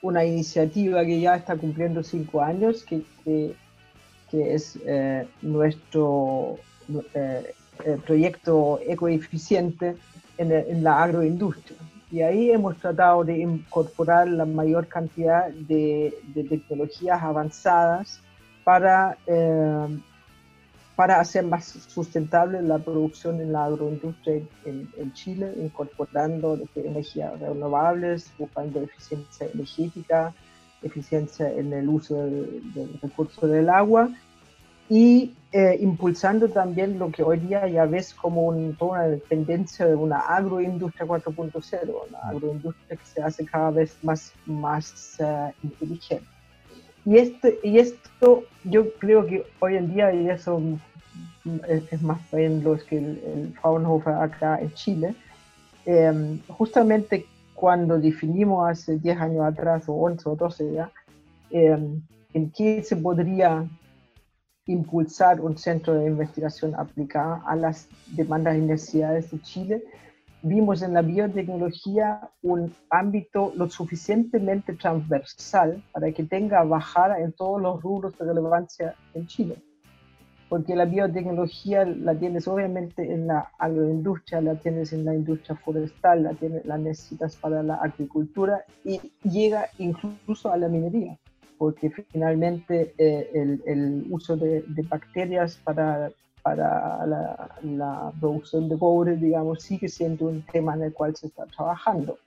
una 0.02 0.26
iniciativa 0.26 1.06
que 1.06 1.22
ya 1.22 1.38
está 1.38 1.56
cumpliendo 1.56 2.04
cinco 2.04 2.42
años, 2.42 2.84
que, 2.84 3.02
que 3.24 4.54
es 4.54 4.78
nuestro 5.42 6.58
proyecto 8.06 8.82
ecoeficiente 8.86 9.96
en, 10.40 10.84
la 10.84 11.04
agroindustria. 11.04 11.78
Y 12.12 12.22
ahí 12.22 12.52
hemos 12.52 12.78
tratado 12.78 13.24
de 13.24 13.38
incorporar 13.40 14.28
la 14.28 14.46
mayor 14.46 14.88
cantidad 14.88 15.50
de, 15.50 16.14
tecnologías 16.34 17.22
avanzadas 17.22 18.22
para, 18.64 19.18
eh, 19.28 20.00
para 20.96 21.20
hacer 21.20 21.46
más 21.46 21.66
sustentable 21.66 22.62
la 22.62 22.80
producción 22.80 23.40
en 23.42 23.52
la 23.52 23.66
agroindustria 23.66 24.42
en, 24.66 25.14
Chile, 25.14 25.54
incorporando 25.58 26.58
energías 26.76 27.40
renovables, 27.40 28.32
buscando 28.40 28.82
eficiencia 28.82 29.48
energética, 29.54 30.34
eficiencia 30.82 31.52
en 31.52 31.74
el 31.74 31.90
uso 31.90 32.16
del, 32.16 33.00
recurso 33.02 33.46
del 33.46 33.70
agua 33.70 34.10
y 34.90 35.36
eh, 35.52 35.78
impulsando 35.80 36.50
también 36.50 37.00
lo 37.00 37.12
que 37.12 37.24
hoy 37.24 37.38
día 37.40 37.68
ya 37.68 37.86
ves 37.86 38.14
como 38.14 38.48
un, 38.48 38.76
toda 38.76 39.08
una 39.08 39.18
tendencia 39.30 39.86
de 39.86 39.96
una 39.96 40.20
agroindustria 40.20 41.08
4.0, 41.08 41.94
una 42.10 42.20
agroindustria 42.20 42.98
que 42.98 43.06
se 43.06 43.22
hace 43.22 43.46
cada 43.46 43.72
vez 43.72 43.98
más, 44.04 44.34
más 44.46 45.18
uh, 45.20 45.52
inteligente. 45.64 46.26
Y, 47.06 47.18
este, 47.18 47.60
y 47.64 47.80
esto 47.80 48.44
yo 48.64 48.92
creo 48.94 49.26
que 49.26 49.46
hoy 49.60 49.78
en 49.78 49.94
día, 49.94 50.14
y 50.14 50.30
eso 50.30 50.62
es, 51.68 52.02
más 52.02 52.20
bien 52.32 52.64
lo 52.64 52.78
que 52.78 52.98
el, 52.98 53.22
el, 53.26 53.54
Fraunhofer 53.60 54.16
acá 54.16 54.60
en 54.60 54.72
Chile, 54.74 55.16
eh, 55.86 56.40
justamente 56.48 57.26
cuando 57.56 58.00
definimos 58.00 58.70
hace 58.70 58.98
10 58.98 59.20
años 59.20 59.46
atrás, 59.46 59.84
o 59.88 59.94
11 59.94 60.30
o 60.30 60.36
12 60.36 60.74
ya, 60.74 60.92
eh, 61.52 61.78
en 62.34 62.52
qué 62.52 62.84
se 62.84 62.96
podría 62.96 63.66
impulsar 64.70 65.42
un 65.42 65.58
centro 65.58 65.96
de 65.96 66.06
investigación 66.06 66.76
aplicada 66.76 67.42
a 67.48 67.56
las 67.56 67.90
demandas 68.16 68.56
y 68.56 68.62
necesidades 68.62 69.32
de 69.32 69.42
Chile, 69.42 69.84
vimos 70.44 70.84
en 70.84 70.94
la 70.94 71.02
biotecnología 71.02 72.30
un 72.44 72.74
ámbito 72.92 73.52
lo 73.56 73.68
suficientemente 73.68 74.74
transversal 74.74 75.84
para 75.92 76.12
que 76.12 76.24
tenga 76.24 76.64
bajada 76.64 77.20
en 77.20 77.34
todos 77.34 77.60
los 77.60 77.82
rubros 77.82 78.18
de 78.18 78.26
relevancia 78.26 78.96
en 79.16 79.26
Chile. 79.26 79.56
Porque 80.50 80.76
la 80.76 80.86
biotecnología 80.86 81.86
la 81.86 82.16
tienes 82.16 82.48
obviamente 82.48 83.12
en 83.12 83.28
la 83.28 83.52
agroindustria, 83.58 84.40
la 84.42 84.56
tienes 84.56 84.94
en 84.94 85.06
la 85.06 85.16
industria 85.16 85.56
forestal, 85.56 86.24
la, 86.24 86.34
tienes, 86.34 86.64
la 86.66 86.78
necesitas 86.78 87.36
para 87.36 87.64
la 87.64 87.76
agricultura 87.76 88.64
y 88.86 89.00
llega 89.24 89.68
incluso 89.80 90.52
a 90.52 90.58
la 90.58 90.68
minería 90.68 91.18
porque 91.60 91.92
finalmente 91.92 92.96
eh, 92.98 93.30
el, 93.36 93.62
el, 93.68 94.08
uso 94.10 94.36
de, 94.36 94.64
de, 94.68 94.82
bacterias 94.82 95.58
para 95.64 96.10
para 96.42 97.06
la, 97.64 98.12
producción 98.20 98.70
de 98.70 98.78
cobre, 98.78 99.16
digamos, 99.16 99.64
sigue 99.64 99.88
siendo 99.88 100.26
un 100.26 100.42
tema 100.44 100.76
en 100.76 100.84
el 100.84 100.94
cual 100.94 101.16
se 101.16 101.28
está 101.28 101.46
trabajando. 101.46 102.18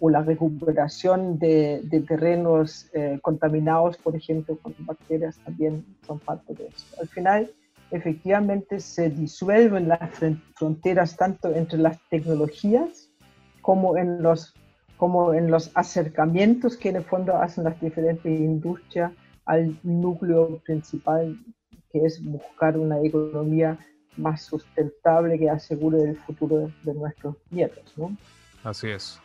O 0.00 0.10
la 0.10 0.22
recuperación 0.22 1.38
de, 1.38 1.82
terrenos 2.06 2.88
eh, 2.94 3.18
contaminados, 3.22 3.96
por 3.98 4.14
ejemplo, 4.14 4.56
con 4.62 4.74
bacterias, 4.80 5.38
también 5.44 5.84
son 6.06 6.18
parte 6.20 6.54
de 6.54 6.66
eso. 6.66 6.86
Al 7.00 7.08
final, 7.08 7.50
efectivamente, 7.90 8.80
se 8.80 9.10
disuelven 9.10 9.88
las 9.88 10.10
fronteras 10.54 11.16
tanto 11.16 11.52
entre 11.54 11.78
las 11.78 11.98
tecnologías 12.10 13.10
como 13.60 13.96
en 13.96 14.22
los, 14.22 14.54
como 14.98 15.32
en 15.32 15.50
los 15.50 15.70
acercamientos 15.74 16.76
que 16.76 16.90
en 16.90 16.96
el 16.96 17.04
fondo 17.04 17.36
hacen 17.36 17.64
las 17.64 17.80
diferentes 17.80 18.26
industrias 18.30 19.12
al 19.46 19.78
núcleo 19.82 20.60
principal 20.66 21.38
que 21.90 22.04
es 22.04 22.22
buscar 22.22 22.76
una 22.76 23.00
economía 23.00 23.78
más 24.18 24.42
sustentable 24.42 25.38
que 25.38 25.48
asegure 25.48 26.02
el 26.02 26.16
futuro 26.16 26.70
de, 26.82 26.94
nuestros 26.94 27.36
nietos. 27.50 27.94
¿no? 27.96 28.14
Así 28.64 28.88
es. 28.88 29.20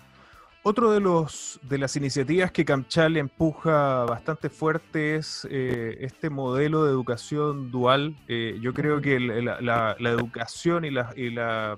Otro 0.65 0.93
de, 0.93 1.01
los, 1.01 1.59
de 1.63 1.77
las 1.77 1.97
iniciativas 1.97 2.51
que 2.53 2.63
Camchal 2.63 3.17
empuja 3.17 4.05
bastante 4.05 4.49
fuerte 4.49 5.17
es 5.17 5.45
eh, 5.51 5.97
este 5.99 6.29
modelo 6.29 6.85
de 6.85 6.91
educación 6.91 7.69
dual. 7.69 8.15
Eh, 8.29 8.57
yo 8.61 8.73
creo 8.73 9.01
que 9.01 9.19
la, 9.19 9.59
la, 9.59 10.09
educación 10.09 10.85
y, 10.85 10.91
la, 10.91 11.13
y 11.17 11.31
la, 11.31 11.77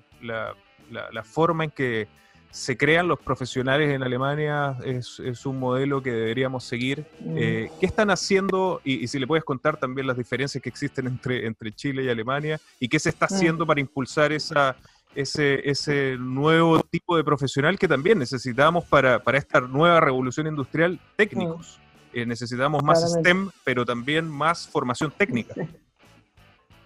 forma 1.23 1.63
en 1.63 1.71
que 1.71 2.07
se 2.55 2.77
crean 2.77 3.09
los 3.09 3.19
profesionales 3.19 3.93
en 3.93 4.01
Alemania 4.01 4.77
es, 4.85 5.19
un 5.45 5.59
modelo 5.59 6.01
que 6.01 6.13
deberíamos 6.13 6.63
seguir. 6.63 7.05
Mm. 7.19 7.37
Eh, 7.37 7.71
¿Qué 7.81 7.85
están 7.85 8.09
haciendo? 8.09 8.79
Y, 8.85 9.05
si 9.09 9.19
le 9.19 9.27
puedes 9.27 9.43
contar 9.43 9.75
también 9.75 10.07
las 10.07 10.15
diferencias 10.15 10.63
que 10.63 10.69
existen 10.69 11.05
entre, 11.07 11.47
entre 11.47 11.73
Chile 11.73 12.05
y 12.05 12.09
Alemania 12.09 12.57
y 12.79 12.87
qué 12.87 12.97
se 12.97 13.09
está 13.09 13.25
mm. 13.29 13.33
haciendo 13.33 13.67
para 13.67 13.81
impulsar 13.81 14.31
esa, 14.31 14.77
ese, 15.13 15.69
ese 15.69 16.15
nuevo 16.17 16.79
tipo 16.79 17.17
de 17.17 17.25
profesional 17.25 17.77
que 17.77 17.89
también 17.89 18.19
necesitamos 18.19 18.85
para, 18.85 19.21
para 19.21 19.37
esta 19.37 19.59
nueva 19.59 19.99
revolución 19.99 20.47
industrial, 20.47 20.97
técnicos. 21.17 21.77
Mm. 22.13 22.19
Eh, 22.19 22.25
necesitamos 22.25 22.81
más 22.85 23.03
STEM, 23.19 23.49
pero 23.65 23.83
también 23.83 24.29
más 24.29 24.65
formación 24.65 25.11
técnica. 25.11 25.55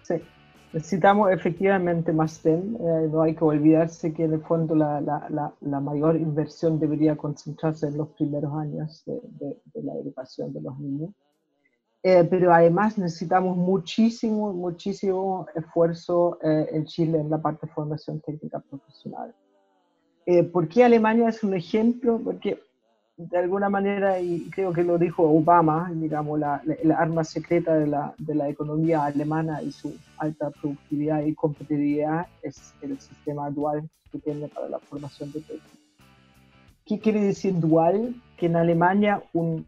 sí. 0.02 0.16
Necesitamos 0.72 1.32
efectivamente 1.32 2.12
más 2.12 2.34
STEM. 2.34 2.76
Eh, 2.76 3.08
no 3.10 3.22
hay 3.22 3.34
que 3.34 3.42
olvidarse 3.42 4.12
que 4.12 4.24
en 4.24 4.34
el 4.34 4.42
fondo 4.42 4.76
la, 4.76 5.00
la, 5.00 5.52
la, 5.60 5.80
mayor 5.80 6.16
inversión 6.16 6.78
debería 6.78 7.16
concentrarse 7.16 7.88
en 7.88 7.96
los 7.96 8.08
primeros 8.10 8.52
años 8.54 9.02
de, 9.04 9.20
de, 9.74 9.82
la 9.82 9.94
educación 9.94 10.52
de 10.52 10.60
los 10.60 10.78
niños. 10.78 11.10
Eh, 12.04 12.24
pero 12.30 12.54
además 12.54 12.96
necesitamos 12.98 13.56
muchísimo, 13.56 14.52
muchísimo 14.52 15.46
esfuerzo 15.56 16.38
eh, 16.42 16.68
en 16.70 16.84
Chile 16.86 17.18
en 17.18 17.30
la 17.30 17.42
parte 17.42 17.66
de 17.66 17.72
formación 17.72 18.20
técnica 18.20 18.60
profesional. 18.60 19.34
¿Por 20.52 20.68
qué 20.68 20.84
Alemania 20.84 21.28
es 21.28 21.42
un 21.42 21.54
ejemplo? 21.54 22.20
Porque 22.22 22.62
de 23.28 23.36
alguna 23.36 23.68
manera, 23.68 24.18
y 24.18 24.48
creo 24.48 24.72
que 24.72 24.82
lo 24.82 24.96
dijo 24.96 25.24
Obama, 25.24 25.90
digamos, 25.94 26.40
la, 26.40 26.62
la, 26.82 26.96
arma 26.96 27.22
secreta 27.22 27.74
de 27.74 27.86
la, 27.86 28.14
de 28.16 28.34
la, 28.34 28.48
economía 28.48 29.04
alemana 29.04 29.62
y 29.62 29.72
su 29.72 29.94
alta 30.16 30.50
productividad 30.50 31.22
y 31.24 31.34
competitividad 31.34 32.28
es 32.42 32.72
el 32.80 32.98
sistema 32.98 33.50
dual 33.50 33.90
que 34.10 34.18
tiene 34.20 34.48
para 34.48 34.70
la 34.70 34.78
formación 34.78 35.30
de 35.32 35.40
técnicos. 35.40 35.78
¿Qué 36.86 36.98
quiere 36.98 37.20
decir 37.20 37.60
dual? 37.60 38.14
Que 38.38 38.46
en 38.46 38.56
Alemania 38.56 39.22
un, 39.34 39.66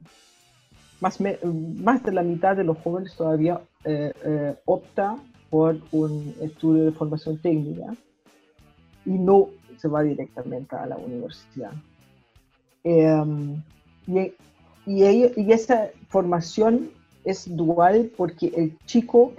más, 1.01 1.19
más 1.21 2.03
de 2.03 2.13
la 2.13 2.23
mitad 2.23 2.57
de 2.57 2.65
los 2.65 2.79
jóvenes 2.79 3.15
todavía 3.15 3.61
eh, 3.85 4.15
eh, 4.25 4.57
opta 4.65 5.19
por 5.51 5.77
un 5.91 6.35
estudio 6.41 6.85
de 6.85 6.93
formación 6.93 7.37
técnica 7.37 7.95
y 9.05 9.11
no 9.11 9.49
se 9.77 9.89
va 9.89 10.03
directamente 10.03 10.75
a 10.75 10.87
la 10.87 10.97
universidad. 10.97 11.73
Em, 12.85 13.63
y, 14.07 14.33
y, 14.87 15.53
esa 15.53 15.91
formación 16.09 16.91
es 17.25 17.55
dual 17.57 18.11
porque 18.17 18.53
el 18.57 18.77
chico 18.87 19.33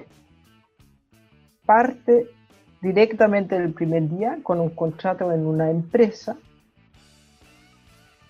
parte 1.65 2.27
directamente 2.81 3.55
el 3.55 3.73
primer 3.73 4.09
día 4.09 4.39
con 4.43 4.59
un 4.59 4.69
contrato 4.69 5.31
en 5.31 5.45
una 5.45 5.69
empresa. 5.69 6.37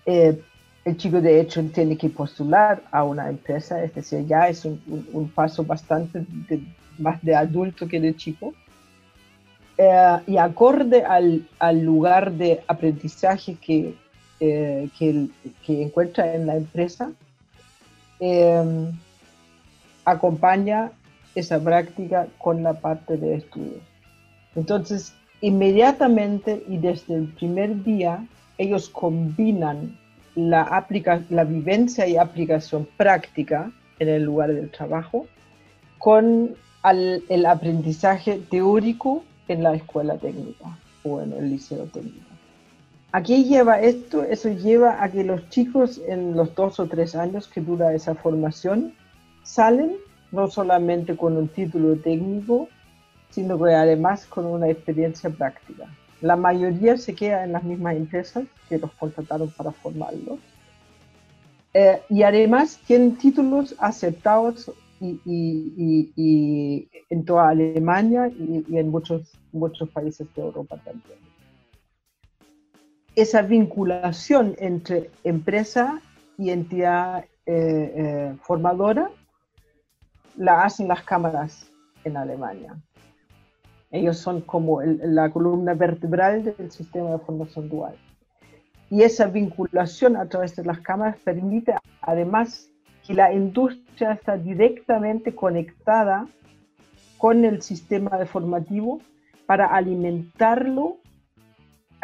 Eh, 0.06 0.40
el 0.84 0.96
chico 0.96 1.20
de 1.20 1.40
hecho 1.40 1.62
tiene 1.72 1.96
que 1.96 2.10
postular 2.10 2.82
a 2.90 3.04
una 3.04 3.28
empresa, 3.30 3.82
es 3.82 3.94
decir, 3.94 4.26
ya 4.26 4.48
es 4.48 4.64
un, 4.64 5.32
paso 5.34 5.64
bastante 5.64 6.26
más 6.98 7.22
de 7.22 7.34
adulto 7.34 7.88
que 7.88 8.00
de 8.00 8.14
chico. 8.14 8.52
Eh, 9.78 10.18
y 10.26 10.36
acorde 10.36 11.04
al, 11.04 11.48
al, 11.58 11.80
lugar 11.80 12.32
de 12.32 12.62
aprendizaje 12.68 13.56
que, 13.56 13.96
que, 14.38 15.28
que, 15.64 15.82
encuentra 15.82 16.34
en 16.34 16.46
la 16.46 16.56
empresa 16.56 17.12
em, 18.20 18.92
acompaña 20.04 20.92
esa 21.34 21.62
práctica 21.62 22.26
con 22.38 22.62
la 22.62 22.74
parte 22.74 23.16
de 23.16 23.36
estudio. 23.36 23.80
Entonces, 24.54 25.14
inmediatamente 25.40 26.64
y 26.68 26.78
desde 26.78 27.14
el 27.14 27.28
primer 27.28 27.82
día, 27.82 28.24
ellos 28.58 28.88
combinan 28.88 29.98
la, 30.34 30.62
aplica 30.62 31.22
la 31.30 31.44
vivencia 31.44 32.06
y 32.06 32.16
aplicación 32.16 32.88
práctica 32.96 33.72
en 33.98 34.08
el 34.08 34.22
lugar 34.22 34.52
del 34.52 34.70
trabajo 34.70 35.26
con 35.98 36.54
el 36.82 37.46
aprendizaje 37.46 38.40
teórico 38.50 39.24
en 39.48 39.62
la 39.62 39.74
escuela 39.74 40.16
técnica 40.18 40.78
o 41.02 41.20
en 41.22 41.32
el 41.32 41.50
liceo 41.50 41.84
técnico. 41.86 42.33
¿A 43.14 43.22
qué 43.22 43.44
lleva 43.44 43.80
esto? 43.80 44.24
Eso 44.24 44.48
lleva 44.48 45.00
a 45.00 45.08
que 45.08 45.22
los 45.22 45.48
chicos 45.48 46.00
en 46.08 46.34
los 46.34 46.52
dos 46.56 46.80
o 46.80 46.88
tres 46.88 47.14
años 47.14 47.46
que 47.46 47.60
dura 47.60 47.94
esa 47.94 48.16
formación 48.16 48.92
salen 49.44 49.92
no 50.32 50.50
solamente 50.50 51.16
con 51.16 51.36
un 51.36 51.46
título 51.46 51.94
técnico, 51.94 52.68
sino 53.30 53.56
que 53.56 53.72
además 53.72 54.26
con 54.26 54.46
una 54.46 54.68
experiencia 54.68 55.30
práctica. 55.30 55.86
La 56.22 56.34
mayoría 56.34 56.96
se 56.96 57.14
queda 57.14 57.44
en 57.44 57.52
las 57.52 57.62
mismas 57.62 57.94
empresas 57.94 58.46
que 58.68 58.78
los 58.78 58.90
contrataron 58.94 59.48
para 59.52 59.70
formarlos. 59.70 60.40
Eh, 61.72 62.02
y 62.08 62.24
además 62.24 62.80
tienen 62.84 63.16
títulos 63.16 63.76
aceptados 63.78 64.72
en 65.00 65.20
toda 67.24 67.50
Alemania 67.50 68.26
y, 68.26 68.64
y 68.68 68.76
en 68.76 68.88
muchos, 68.88 69.38
muchos 69.52 69.88
países 69.90 70.26
de 70.34 70.42
Europa 70.42 70.76
también 70.84 71.23
esa 73.16 73.42
vinculación 73.42 74.56
entre 74.58 75.10
empresa 75.22 76.00
y 76.36 76.50
entidad 76.50 77.24
eh, 77.46 77.92
eh, 77.96 78.36
formadora 78.42 79.10
la 80.36 80.64
hacen 80.64 80.88
las 80.88 81.02
cámaras 81.04 81.70
en 82.04 82.16
Alemania. 82.16 82.76
Ellos 83.90 84.18
son 84.18 84.40
como 84.40 84.82
la 84.82 85.30
columna 85.30 85.74
vertebral 85.74 86.42
del 86.42 86.72
sistema 86.72 87.10
de 87.10 87.18
formación 87.18 87.68
dual. 87.68 87.94
Y 88.90 89.02
esa 89.02 89.26
vinculación 89.26 90.16
a 90.16 90.26
través 90.26 90.56
de 90.56 90.64
las 90.64 90.80
cámaras 90.80 91.16
permite 91.18 91.74
además 92.00 92.70
que 93.06 93.14
la 93.14 93.32
industria 93.32 94.12
está 94.12 94.36
directamente 94.36 95.34
conectada 95.34 96.26
con 97.18 97.44
el 97.44 97.62
sistema 97.62 98.18
de 98.18 98.26
formativo 98.26 99.00
para 99.46 99.66
alimentarlo 99.66 100.98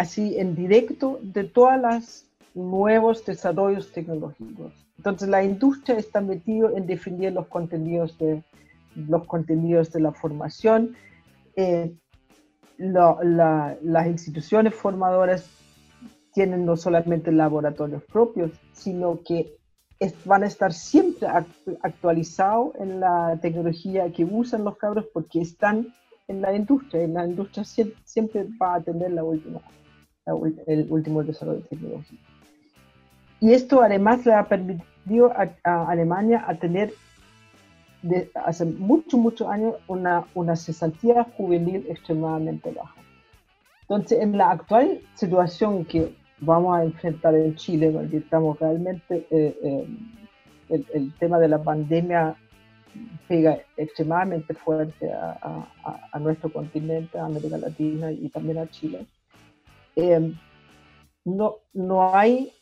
así 0.00 0.38
en 0.38 0.56
directo 0.56 1.18
de 1.22 1.44
todos 1.44 1.78
los 1.78 2.24
nuevos 2.54 3.22
desarrollos 3.26 3.92
tecnológicos. 3.92 4.72
Entonces 4.96 5.28
la 5.28 5.44
industria 5.44 5.98
está 5.98 6.22
metida 6.22 6.70
en 6.74 6.86
definir 6.86 7.34
los 7.34 7.46
contenidos 7.48 8.16
de, 8.16 8.42
los 8.94 9.26
contenidos 9.26 9.92
de 9.92 10.00
la 10.00 10.12
formación. 10.12 10.96
Eh, 11.54 11.92
las 12.78 14.06
instituciones 14.06 14.74
formadoras 14.74 15.46
tienen 16.32 16.64
no 16.64 16.78
solamente 16.78 17.30
laboratorios 17.30 18.02
propios, 18.04 18.52
sino 18.72 19.20
que 19.22 19.54
van 20.24 20.44
a 20.44 20.46
estar 20.46 20.72
siempre 20.72 21.28
actualizados 21.82 22.74
en 22.76 23.00
la 23.00 23.38
tecnología 23.42 24.10
que 24.10 24.24
usan 24.24 24.64
los 24.64 24.78
cabros 24.78 25.04
porque 25.12 25.42
están 25.42 25.88
en 26.26 26.40
la 26.40 26.56
industria. 26.56 27.04
Y 27.04 27.08
la 27.08 27.26
industria 27.26 27.64
siempre, 27.64 28.46
va 28.60 28.76
a 28.76 28.80
tener 28.80 29.10
la 29.10 29.24
última, 29.24 29.60
el 30.26 30.86
último 30.90 31.22
desarrollo 31.22 31.62
tecnológico. 31.62 32.22
Y 33.40 33.52
esto 33.52 33.82
además 33.82 34.24
le 34.26 34.34
ha 34.34 34.44
permitido 34.44 35.32
a, 35.32 35.90
Alemania 35.90 36.44
a 36.46 36.54
tener 36.54 36.92
hace 38.34 38.64
muchos, 38.64 39.18
muchos 39.18 39.48
años 39.48 39.74
una, 39.88 40.24
una 40.34 40.56
cesantía 40.56 41.24
juvenil 41.36 41.86
extremadamente 41.88 42.70
baja. 42.70 42.94
Entonces, 43.82 44.20
en 44.20 44.36
la 44.36 44.50
actual 44.50 45.00
situación 45.14 45.84
que 45.84 46.14
vamos 46.38 46.78
a 46.78 46.84
enfrentar 46.84 47.34
en 47.34 47.56
Chile, 47.56 47.90
porque 47.90 48.18
estamos 48.18 48.58
realmente, 48.58 49.26
eh, 49.30 49.58
eh, 49.62 49.86
el, 50.68 50.86
el, 50.94 51.12
tema 51.14 51.38
de 51.38 51.48
la 51.48 51.62
pandemia 51.62 52.36
pega 53.26 53.58
extremadamente 53.76 54.54
fuerte 54.54 55.12
a, 55.12 55.66
a, 56.12 56.18
nuestro 56.18 56.52
continente, 56.52 57.18
a 57.18 57.26
América 57.26 57.58
Latina 57.58 58.12
y 58.12 58.28
también 58.28 58.58
a 58.58 58.70
Chile. 58.70 59.06
Eh, 59.96 60.34
no, 61.24 61.56
no, 61.72 62.14
hay, 62.14 62.52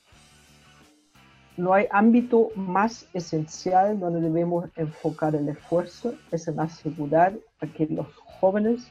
no 1.56 1.74
hay 1.74 1.86
ámbito 1.90 2.50
más 2.56 3.06
esencial 3.14 4.00
donde 4.00 4.20
debemos 4.20 4.68
enfocar 4.76 5.34
el 5.34 5.48
esfuerzo, 5.48 6.14
es 6.30 6.48
en 6.48 6.60
asegurar 6.60 7.34
que 7.76 7.86
los 7.86 8.06
jóvenes 8.40 8.90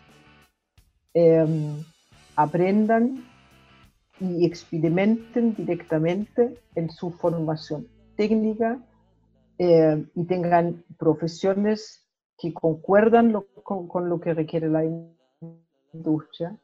aprendan 2.35 3.23
y 4.19 4.45
experimenten 4.45 5.55
directamente 5.55 6.59
en 6.75 6.89
su 6.89 7.11
formación 7.11 7.87
técnica 8.15 8.79
eh, 9.57 10.05
y 10.15 10.25
tengan 10.25 10.83
profesiones 10.97 12.07
que 12.37 12.53
concuerdan 12.53 13.43
con, 13.63 14.09
lo 14.09 14.19
que 14.19 14.33
requiere 14.33 14.69
la 14.69 14.83
industria. 15.93 16.55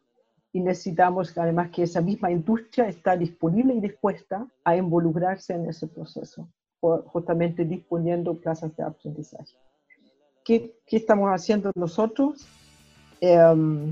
Y 0.53 0.61
necesitamos 0.61 1.37
además 1.37 1.71
que 1.71 1.83
esa 1.83 1.99
misma 1.99 2.31
industria 2.31 2.87
está 2.87 3.17
disponible 3.17 3.73
y 3.73 3.81
dispuesta 3.81 4.47
a 4.63 4.77
involucrarse 4.77 5.53
en 5.53 5.67
ese 5.67 5.87
proceso, 5.87 6.47
justamente 6.79 7.65
disponiendo 7.65 8.39
plazas 8.39 8.73
de 8.77 8.83
aprendizaje. 8.83 9.57
¿Qué, 10.45 10.75
qué 10.85 10.97
estamos 10.97 11.29
haciendo 11.29 11.71
nosotros? 11.75 12.47
Eh, 13.19 13.83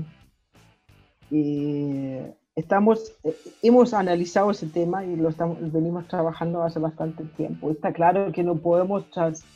estamos, 2.54 3.12
eh, 3.24 3.36
hemos 3.62 3.94
analizado 3.94 4.50
ese 4.50 4.66
tema 4.66 5.04
y 5.04 5.16
lo 5.16 5.30
estamos, 5.30 5.58
venimos 5.72 6.06
trabajando 6.08 6.62
hace 6.62 6.78
bastante 6.78 7.24
tiempo. 7.36 7.70
Está 7.70 7.92
claro 7.92 8.30
que 8.32 8.42
no 8.42 8.56
podemos 8.56 9.06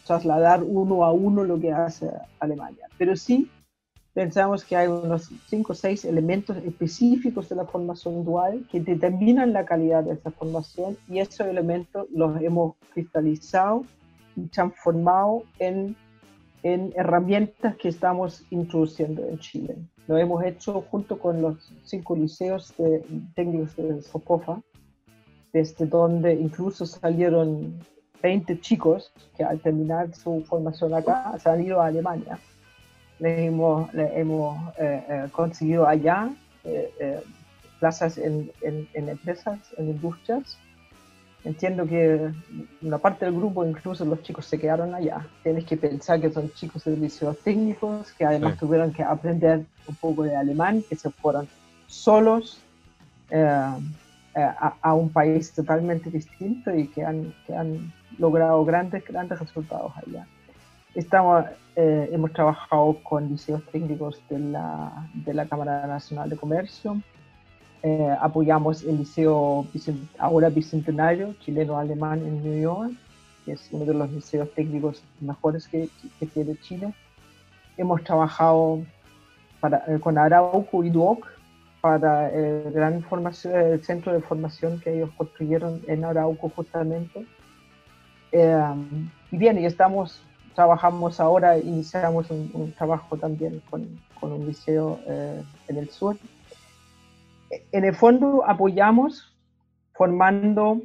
trasladar 0.05 0.62
uno 0.62 1.05
a 1.05 1.12
uno 1.12 1.45
lo 1.45 1.61
que 1.61 1.73
hace 1.73 2.11
Alemania, 2.40 2.88
pero 2.99 3.16
sí 3.16 3.51
pensamos 4.16 4.64
que 4.64 4.74
hay 4.74 4.88
unos 4.88 5.31
cinco 5.46 5.74
o 5.74 5.76
seis 5.76 6.02
elementos 6.07 6.57
específicos 6.57 7.50
de 7.50 7.57
la 7.57 7.66
formación 7.66 8.24
dual 8.24 8.66
que 8.72 8.81
determinan 8.81 9.52
la 9.52 9.66
calidad 9.66 10.05
de 10.05 10.14
esa 10.14 10.31
formación 10.31 10.96
y 11.07 11.18
esos 11.18 11.46
elementos 11.46 12.07
los 12.11 12.40
hemos 12.40 12.76
cristalizado 12.94 13.85
y 14.35 14.46
transformado 14.46 15.42
en, 15.59 15.94
en 16.62 16.94
herramientas 16.96 17.76
que 17.76 17.90
estamos 17.90 18.42
introduciendo 18.48 19.22
en 19.29 19.38
Chile. 19.38 19.76
Lo 20.07 20.16
hemos 20.16 20.42
hecho 20.44 20.81
junto 20.90 21.18
con 21.18 21.42
los 21.42 21.70
cinco 21.85 22.16
liceos 22.16 22.72
de, 22.79 23.05
técnicos 23.35 23.76
de 23.76 24.00
Socofa, 24.00 24.62
desde 25.52 25.85
donde 25.85 26.33
incluso 26.33 26.87
salieron 26.87 27.81
20 28.22 28.61
chicos 28.61 29.12
que 29.37 29.44
al 29.44 29.61
terminar 29.61 30.14
su 30.14 30.42
formación 30.48 30.94
acá 30.94 31.37
han 31.44 31.62
ido 31.62 31.83
a 31.83 31.88
Alemania. 31.88 32.40
Le 33.18 33.46
hemos, 33.46 33.88
hemos 33.94 34.59
eh, 34.79 35.05
eh, 35.09 35.29
conseguido 35.33 35.87
allá 35.87 36.31
eh, 36.64 37.22
plazas 37.81 38.18
en, 38.18 38.50
en, 38.61 38.88
en 38.94 39.09
empresas, 39.09 39.59
en 39.76 39.88
industrias, 39.88 40.59
Entiendo 41.46 41.87
que 41.87 42.33
una 42.83 42.98
parte 42.98 43.24
del 43.24 43.35
grupo, 43.37 43.64
incluso 43.64 44.05
los 44.05 44.20
chicos 44.24 44.46
se 44.46 44.59
quedaron 44.59 44.92
allá. 44.96 45.24
Tienes 45.44 45.64
que 45.64 45.76
pensar 45.76 46.20
que 46.20 46.29
son 46.29 46.52
chicos 46.55 46.83
de 46.83 46.96
liceos 46.96 47.38
técnicos, 47.38 48.11
que 48.14 48.24
además 48.24 48.59
tuvieron 48.59 48.92
que 48.92 49.05
aprender 49.05 49.64
un 49.87 49.94
poco 49.94 50.24
de 50.24 50.35
alemán, 50.35 50.83
que 50.88 50.96
se 50.96 51.09
fueron 51.09 51.46
solos 51.87 52.59
eh, 53.31 53.70
eh, 54.35 54.50
a, 54.83 54.94
un 54.94 55.09
país 55.11 55.52
totalmente 55.52 56.11
distinto 56.11 56.74
y 56.74 56.88
que 56.88 57.05
han, 57.05 57.33
que 57.46 57.55
han 57.55 57.92
logrado 58.18 58.64
grandes, 58.64 59.05
grandes 59.07 59.38
resultados 59.38 59.92
allá. 60.05 60.26
Estamos, 60.96 61.44
eh, 61.76 62.09
hemos 62.11 62.32
trabajado 62.32 62.96
con 63.04 63.28
liceos 63.28 63.62
técnicos 63.70 64.20
de 64.28 64.38
la, 64.38 65.09
de 65.12 65.35
la 65.35 65.46
Cámara 65.46 65.87
Nacional 65.87 66.28
de 66.28 66.37
Comercio, 66.37 67.00
eh, 67.82 68.16
apoyamos 68.20 68.82
el 68.82 68.98
Liceo 68.98 69.64
ahora 70.18 70.48
Bicentenario 70.48 71.35
chileno-alemán 71.35 72.18
en 72.20 72.42
New 72.42 72.61
York, 72.61 72.92
que 73.44 73.52
es 73.52 73.68
uno 73.70 73.85
de 73.85 73.94
los 73.94 74.11
liceos 74.11 74.52
técnicos 74.54 75.04
mejores 75.20 75.68
que, 75.68 75.88
tiene 76.35 76.56
Chile. 76.62 76.92
Hemos 77.76 78.02
trabajado 78.02 78.80
para, 79.61 79.85
eh, 79.87 80.00
con 80.00 80.18
Arauco 80.18 80.82
y 80.82 80.90
Duoc 80.90 81.28
para 81.80 82.28
el, 82.30 82.72
gran 82.72 83.02
formación, 83.02 83.54
el 83.54 83.85
centro 83.85 84.12
de 84.12 84.20
formación 84.20 84.80
que 84.80 84.96
ellos 84.96 85.11
construyeron 85.16 85.80
en 85.87 86.04
Arauco 86.04 86.48
justamente. 86.48 87.24
Eh, 88.32 88.74
y 89.30 89.37
bien, 89.37 89.59
y 89.59 89.66
estamos, 89.66 90.26
trabajamos 90.57 91.21
ahora, 91.21 91.57
iniciamos 91.59 92.29
un, 92.31 92.75
trabajo 92.77 93.16
también 93.16 93.62
con, 93.71 94.01
con 94.19 94.33
un 94.33 94.47
liceo 94.47 94.99
en 95.07 95.77
el 95.77 95.88
sur, 95.90 96.16
en 97.73 97.85
el 97.85 97.95
fondo 97.95 98.45
apoyamos 98.47 99.37
formando 99.95 100.83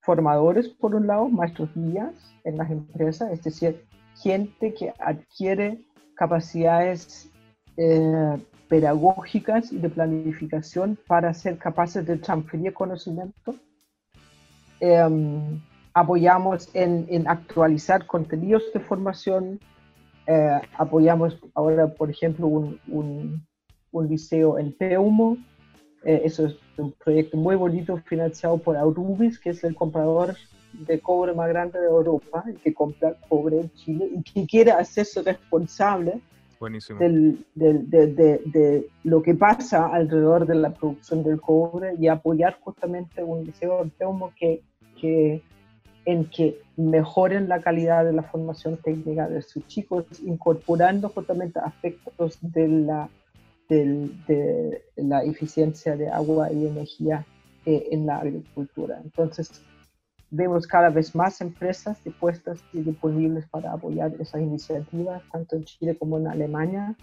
formadores, 0.00 0.68
por 0.68 0.94
un 0.94 1.06
lado, 1.06 1.28
maestros 1.28 1.70
guías 1.74 2.12
en 2.44 2.56
las 2.58 2.70
empresas, 2.70 3.30
es 3.32 3.42
decir, 3.42 3.84
gente 4.20 4.74
que 4.74 4.92
adquiere 4.98 5.84
capacidades 6.16 7.30
eh, 7.76 8.38
pedagógicas 8.68 9.72
y 9.72 9.78
de 9.78 9.88
planificación 9.88 10.98
para 11.06 11.32
ser 11.34 11.58
capaces 11.58 12.06
de 12.06 12.16
transferir 12.16 12.72
conocimiento. 12.72 13.54
Em, 14.80 15.60
apoyamos 15.94 16.68
en, 16.74 17.26
actualizar 17.28 18.06
contenidos 18.06 18.62
de 18.72 18.80
formación. 18.80 19.60
Eh, 20.26 20.60
apoyamos 20.78 21.38
ahora, 21.54 21.88
por 21.88 22.10
ejemplo, 22.10 22.46
un, 22.46 22.80
un, 22.88 23.46
un 23.90 24.08
liceo 24.08 24.58
en 24.58 24.72
Peumo, 24.72 25.36
eh, 26.04 26.22
eso 26.24 26.46
es 26.46 26.56
un 26.76 26.92
proyecto 26.92 27.36
muy 27.36 27.54
bonito 27.54 27.96
financiado 27.98 28.58
por 28.58 28.76
Aurubis, 28.76 29.38
que 29.38 29.50
es 29.50 29.62
el 29.64 29.74
comprador 29.74 30.36
de 30.72 31.00
cobre 31.00 31.34
más 31.34 31.48
grande 31.48 31.78
de 31.78 31.86
Europa, 31.86 32.44
el 32.46 32.56
que 32.56 32.72
compra 32.72 33.14
cobre 33.28 33.60
en 33.60 33.72
Chile 33.74 34.08
y 34.10 34.22
que 34.22 34.46
quiere 34.46 34.72
hacerse 34.72 35.22
responsable 35.22 36.20
del, 36.98 37.44
del, 37.54 37.90
de, 37.90 38.06
de, 38.06 38.88
lo 39.04 39.20
que 39.20 39.34
pasa 39.34 39.88
alrededor 39.88 40.46
de 40.46 40.54
la 40.54 40.70
producción 40.70 41.22
del 41.24 41.40
cobre 41.40 41.94
y 41.98 42.06
apoyar 42.06 42.58
justamente 42.60 43.22
un 43.22 43.44
liceo 43.44 43.78
autónomo 43.78 44.32
que, 44.38 44.62
que, 45.00 45.42
en 46.04 46.28
que 46.30 46.60
mejoren 46.76 47.48
la 47.48 47.60
calidad 47.60 48.04
de 48.04 48.12
la 48.12 48.22
formación 48.22 48.76
técnica 48.78 49.28
de 49.28 49.42
sus 49.42 49.66
chicos, 49.66 50.04
incorporando 50.24 51.08
justamente 51.08 51.60
aspectos 51.60 52.38
de 52.40 52.68
la 52.68 53.08
de 53.68 54.84
la 54.96 55.24
eficiencia 55.24 55.96
de 55.96 56.08
agua 56.08 56.52
y 56.52 56.66
energía 56.66 57.24
eh, 57.64 57.88
en 57.90 58.06
la 58.06 58.18
agricultura. 58.18 59.00
Entonces, 59.02 59.62
vemos 60.30 60.66
cada 60.66 60.90
vez 60.90 61.14
más 61.14 61.40
empresas 61.40 62.02
dispuestas 62.04 62.58
y 62.72 62.80
disponibles 62.80 63.46
para 63.48 63.72
apoyar 63.72 64.12
esas 64.18 64.42
iniciativas, 64.42 65.22
tanto 65.30 65.56
en 65.56 65.64
Chile 65.64 65.96
como 65.96 66.18
en 66.18 66.26
Alemania. 66.26 66.96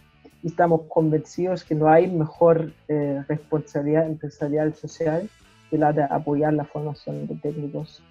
Y 0.44 0.48
estamos 0.48 0.82
convencidos 0.90 1.64
que 1.64 1.76
no 1.76 1.90
hay 1.90 2.08
mejor 2.08 2.72
eh, 2.88 3.24
responsabilidad 3.28 4.06
empresarial 4.06 4.74
social 4.76 5.30
que 5.70 5.78
la 5.78 5.94
de 5.94 6.04
apoyar 6.04 6.54
la 6.54 6.66
formación 6.66 7.28
de 7.28 7.36
técnicos 7.36 8.02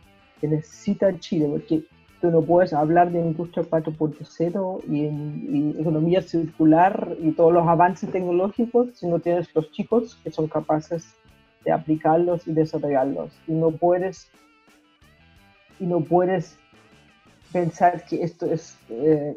que 0.41 0.49
necesita 0.49 1.19
Chile, 1.19 1.49
porque 1.51 1.83
tú 2.21 2.31
no 2.31 2.43
puedes 2.43 2.73
hablar 2.73 3.13
de 3.13 3.21
industria 3.21 3.65
4.0 3.65 4.83
y, 4.89 5.05
y, 5.05 5.81
economía 5.81 6.23
circular 6.23 7.17
y 7.21 7.33
todos 7.33 7.53
los 7.53 7.67
avances 7.67 8.11
tecnológicos 8.11 8.89
si 8.95 9.07
no 9.07 9.19
tienes 9.21 9.55
los 9.55 9.71
chicos 9.71 10.19
que 10.23 10.31
son 10.31 10.49
capaces 10.49 11.15
de 11.65 11.73
aplicarlos 11.73 12.47
y 12.47 12.53
desarrollarlos. 12.53 13.31
Y 13.47 13.53
no 13.53 13.71
puedes 13.71 14.29
y 15.81 15.87
no 15.87 16.01
puedes 16.01 16.59
pensar 17.53 18.05
que 18.05 18.23
esto 18.23 18.47
es 18.47 18.77
eh, 18.89 19.37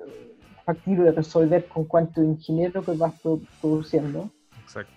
factible 0.65 1.05
de 1.05 1.11
resolver 1.11 1.65
con 1.67 1.85
cuánto 1.85 2.23
ingeniero 2.23 2.83
que 2.83 2.93
vas 2.93 3.13
produciendo. 3.61 4.29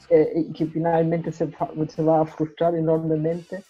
Eh, 0.08 0.44
y 0.48 0.52
que 0.52 0.66
finalmente 0.66 1.32
se, 1.32 1.48
se, 1.88 2.02
va 2.02 2.20
a 2.20 2.26
frustrar 2.26 2.76
enormemente 2.76 3.60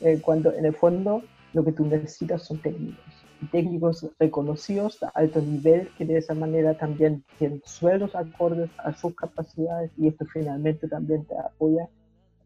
eh, 0.00 0.20
cuando 0.22 0.52
en 0.52 0.66
el 0.66 0.72
fondo 0.74 1.24
lo 1.58 1.64
que 1.64 1.72
tú 1.72 1.84
necesitas 1.84 2.44
son 2.44 2.58
técnicos. 2.58 3.04
técnicos 3.50 4.06
reconocidos 4.20 5.02
a 5.02 5.08
alto 5.08 5.40
nivel 5.40 5.90
que 5.98 6.04
de 6.04 6.18
esa 6.18 6.34
manera 6.34 6.78
también 6.78 7.24
tienen 7.36 7.60
sueldos 7.64 8.14
acordes 8.14 8.70
a 8.78 8.94
sus 8.94 9.16
capacidades 9.16 9.90
y 9.96 10.06
esto 10.06 10.24
finalmente 10.32 10.86
también 10.86 11.24
te 11.24 11.36
apoya 11.36 11.88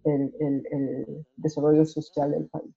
el, 0.05 0.33
el, 0.41 0.67
el 0.71 1.27
desarrollo 1.37 1.85
social 1.85 2.31
del 2.31 2.47
país. 2.47 2.73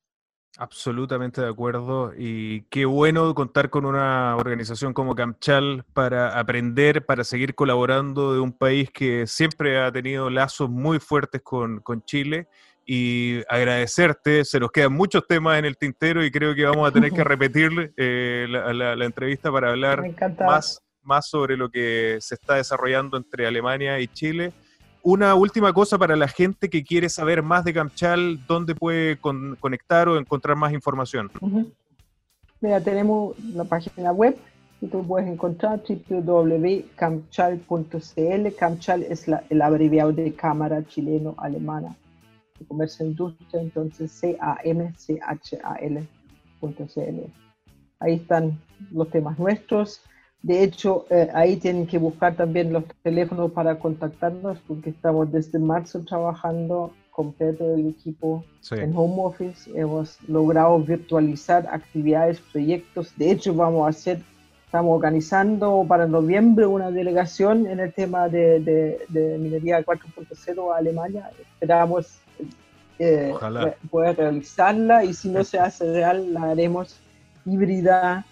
Absolutamente 0.57 1.39
de 1.39 1.47
acuerdo 1.47 2.11
y 2.17 2.63
qué 2.63 2.85
bueno 2.85 3.33
contar 3.33 3.69
con 3.69 3.85
una 3.85 4.35
organización 4.35 4.93
como 4.93 5.15
Camchal 5.15 5.85
para 5.93 6.37
aprender, 6.37 7.05
para 7.05 7.23
seguir 7.23 7.55
colaborando 7.55 8.33
de 8.33 8.41
un 8.41 8.51
país 8.51 8.91
que 8.91 9.25
siempre 9.25 9.81
ha 9.81 9.89
tenido 9.91 10.29
lazos 10.29 10.69
muy 10.69 10.99
fuertes 10.99 11.41
con, 11.41 11.81
Chile 12.05 12.49
y 12.85 13.41
agradecerte, 13.49 14.45
se 14.45 14.59
nos 14.59 14.71
quedan 14.71 14.93
muchos 14.93 15.25
temas 15.27 15.57
en 15.57 15.65
el 15.65 15.75
tintero 15.75 16.23
y 16.23 16.31
creo 16.31 16.53
que 16.53 16.65
vamos 16.65 16.87
a 16.87 16.91
tener 16.91 17.11
que 17.11 17.23
repetir 17.23 17.93
eh, 17.97 18.45
la, 18.49 18.95
la, 18.95 19.05
entrevista 19.05 19.51
para 19.51 19.71
hablar 19.71 20.03
más, 20.39 20.81
más 21.01 21.27
sobre 21.27 21.57
lo 21.57 21.69
que 21.69 22.19
se 22.21 22.35
está 22.35 22.55
desarrollando 22.55 23.17
entre 23.17 23.47
Alemania 23.47 23.99
y 23.99 24.07
Chile 24.07 24.53
una 25.05 25.35
última 25.35 25.71
cosa 25.71 25.97
para 25.99 26.15
la 26.15 26.27
gente 26.27 26.67
que 26.67 26.83
quiere 26.83 27.09
saber 27.09 27.43
más 27.43 27.63
de 27.63 27.75
Camchal, 27.75 28.43
¿dónde 28.47 28.73
puede 28.73 29.19
conectar 29.19 30.09
o 30.09 30.17
encontrar 30.17 30.57
más 30.57 30.73
información? 30.73 31.29
Mira, 32.59 32.81
tenemos 32.81 33.37
la 33.53 33.65
página 33.65 34.11
web 34.11 34.35
que 34.79 34.87
tú 34.87 35.05
puedes 35.05 35.29
encontrar 35.29 35.83
www.camchal.cl. 35.87 38.55
Camchal 38.57 39.03
es 39.03 39.27
el 39.27 39.61
abreviado 39.61 40.11
de 40.11 40.33
Cámara 40.33 40.83
Chileno-Alemana 40.83 41.95
Comercio 42.67 43.05
e 43.05 43.09
Industria, 43.09 43.61
entonces 43.61 44.11
C-A-M-C-H-A-L.cl. 44.11 44.79
Ahí 47.99 48.13
están 48.13 48.59
los 48.91 49.09
temas 49.09 49.37
nuestros 49.37 50.01
de 50.45 50.63
hecho, 50.63 51.07
eh, 51.09 51.27
ahí 51.33 51.55
tienen 51.57 51.87
que 51.87 51.97
buscar 51.97 52.35
también 52.35 52.71
los 52.71 52.83
teléfonos 53.01 53.51
para 53.51 53.79
contactarnos 53.79 54.59
porque 54.67 54.91
estamos 54.91 55.31
desde 55.31 55.57
marzo 55.57 56.01
trabajando 56.01 56.93
completo 57.09 57.73
el 57.73 57.87
equipo 57.87 58.45
en 58.69 58.95
home 58.95 59.23
office. 59.23 59.71
Hemos 59.73 60.19
logrado 60.27 60.77
virtualizar 60.77 61.65
actividades, 61.71 62.39
proyectos. 62.41 63.11
De 63.17 63.31
hecho, 63.31 63.55
vamos 63.55 63.87
a 63.87 63.89
hacer, 63.89 64.21
estamos 64.65 64.95
organizando 64.95 65.83
para 65.87 66.05
noviembre 66.05 66.67
una 66.67 66.91
delegación 66.91 67.65
en 67.65 67.79
el 67.79 67.91
tema 67.91 68.29
de, 68.29 68.59
de, 69.09 69.37
minería 69.39 69.83
4.0 69.83 70.71
a 70.71 70.77
Alemania. 70.77 71.31
Esperamos 71.41 72.19
eh, 72.99 73.33
poder 73.89 74.17
realizarla 74.17 75.03
y 75.03 75.13
si 75.13 75.29
no 75.29 75.43
se 75.43 75.59
hace 75.59 75.91
real, 75.91 76.33
la 76.33 76.51
haremos 76.51 76.97
híbrida 77.45 78.25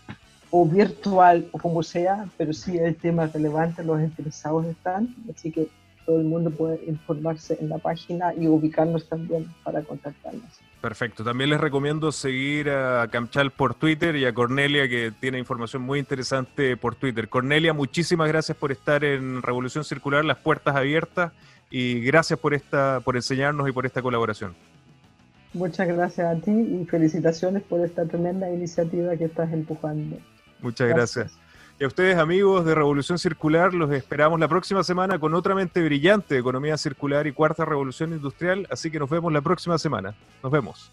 o 0.49 0.65
virtual 0.65 1.47
o 1.51 1.57
como 1.57 1.83
sea, 1.83 2.27
pero 2.37 2.53
sí 2.53 2.77
el 2.77 2.95
tema 2.95 3.27
relevante, 3.27 3.83
los 3.83 3.99
interesados 4.01 4.65
están, 4.65 5.15
así 5.33 5.51
que 5.51 5.67
todo 6.05 6.19
el 6.19 6.25
mundo 6.25 6.51
puede 6.51 6.83
informarse 6.85 7.57
en 7.59 7.69
la 7.69 7.77
página 7.77 8.33
y 8.33 8.47
ubicarnos 8.47 9.07
también 9.07 9.47
para 9.63 9.81
contactarnos. 9.81 10.43
Perfecto. 10.81 11.23
También 11.23 11.49
les 11.49 11.61
recomiendo 11.61 12.11
seguir 12.11 12.69
a 12.69 13.07
Camchal 13.09 13.51
por 13.51 13.73
Twitter 13.73 14.17
y 14.17 14.25
a 14.25 14.33
Cornelia, 14.33 14.89
que 14.89 15.13
tiene 15.17 15.39
información 15.39 15.81
muy 15.81 15.97
interesante 15.97 16.75
por 16.75 16.95
Twitter. 16.95 17.29
Cornelia, 17.29 17.71
muchísimas 17.71 18.27
gracias 18.27 18.57
por 18.57 18.71
estar 18.73 19.03
en 19.05 19.41
Revolución 19.41 19.85
Circular, 19.85 20.25
las 20.25 20.37
puertas 20.37 20.75
abiertas, 20.75 21.31
y 21.75 22.01
gracias 22.01 22.37
por, 22.37 22.53
esta, 22.53 23.01
por 23.03 23.15
enseñarnos 23.15 23.67
y 23.67 23.71
por 23.71 23.87
esta 23.87 23.99
colaboración. 23.99 24.53
Muchas 25.53 25.87
gracias 25.87 26.37
a 26.37 26.39
ti 26.39 26.51
y 26.51 26.85
felicitaciones 26.85 27.63
por 27.63 27.83
esta 27.83 28.05
tremenda 28.05 28.47
iniciativa 28.47 29.17
que 29.17 29.25
estás 29.25 29.51
empujando. 29.51 30.17
Muchas 30.61 30.87
gracias. 30.87 31.35
Y 31.79 31.83
a 31.83 31.87
ustedes, 31.87 32.19
amigos 32.19 32.63
de 32.63 32.75
Revolución 32.75 33.17
Circular, 33.17 33.73
los 33.73 33.91
esperamos 33.91 34.39
la 34.39 34.47
próxima 34.47 34.83
semana 34.83 35.17
con 35.17 35.33
otra 35.33 35.55
mente 35.55 35.83
brillante 35.83 36.35
de 36.35 36.41
economía 36.41 36.77
circular 36.77 37.25
y 37.25 37.31
cuarta 37.31 37.65
revolución 37.65 38.13
industrial. 38.13 38.67
Así 38.69 38.91
que 38.91 38.99
nos 38.99 39.09
vemos 39.09 39.33
la 39.33 39.41
próxima 39.41 39.79
semana. 39.79 40.13
Nos 40.43 40.51
vemos. 40.51 40.91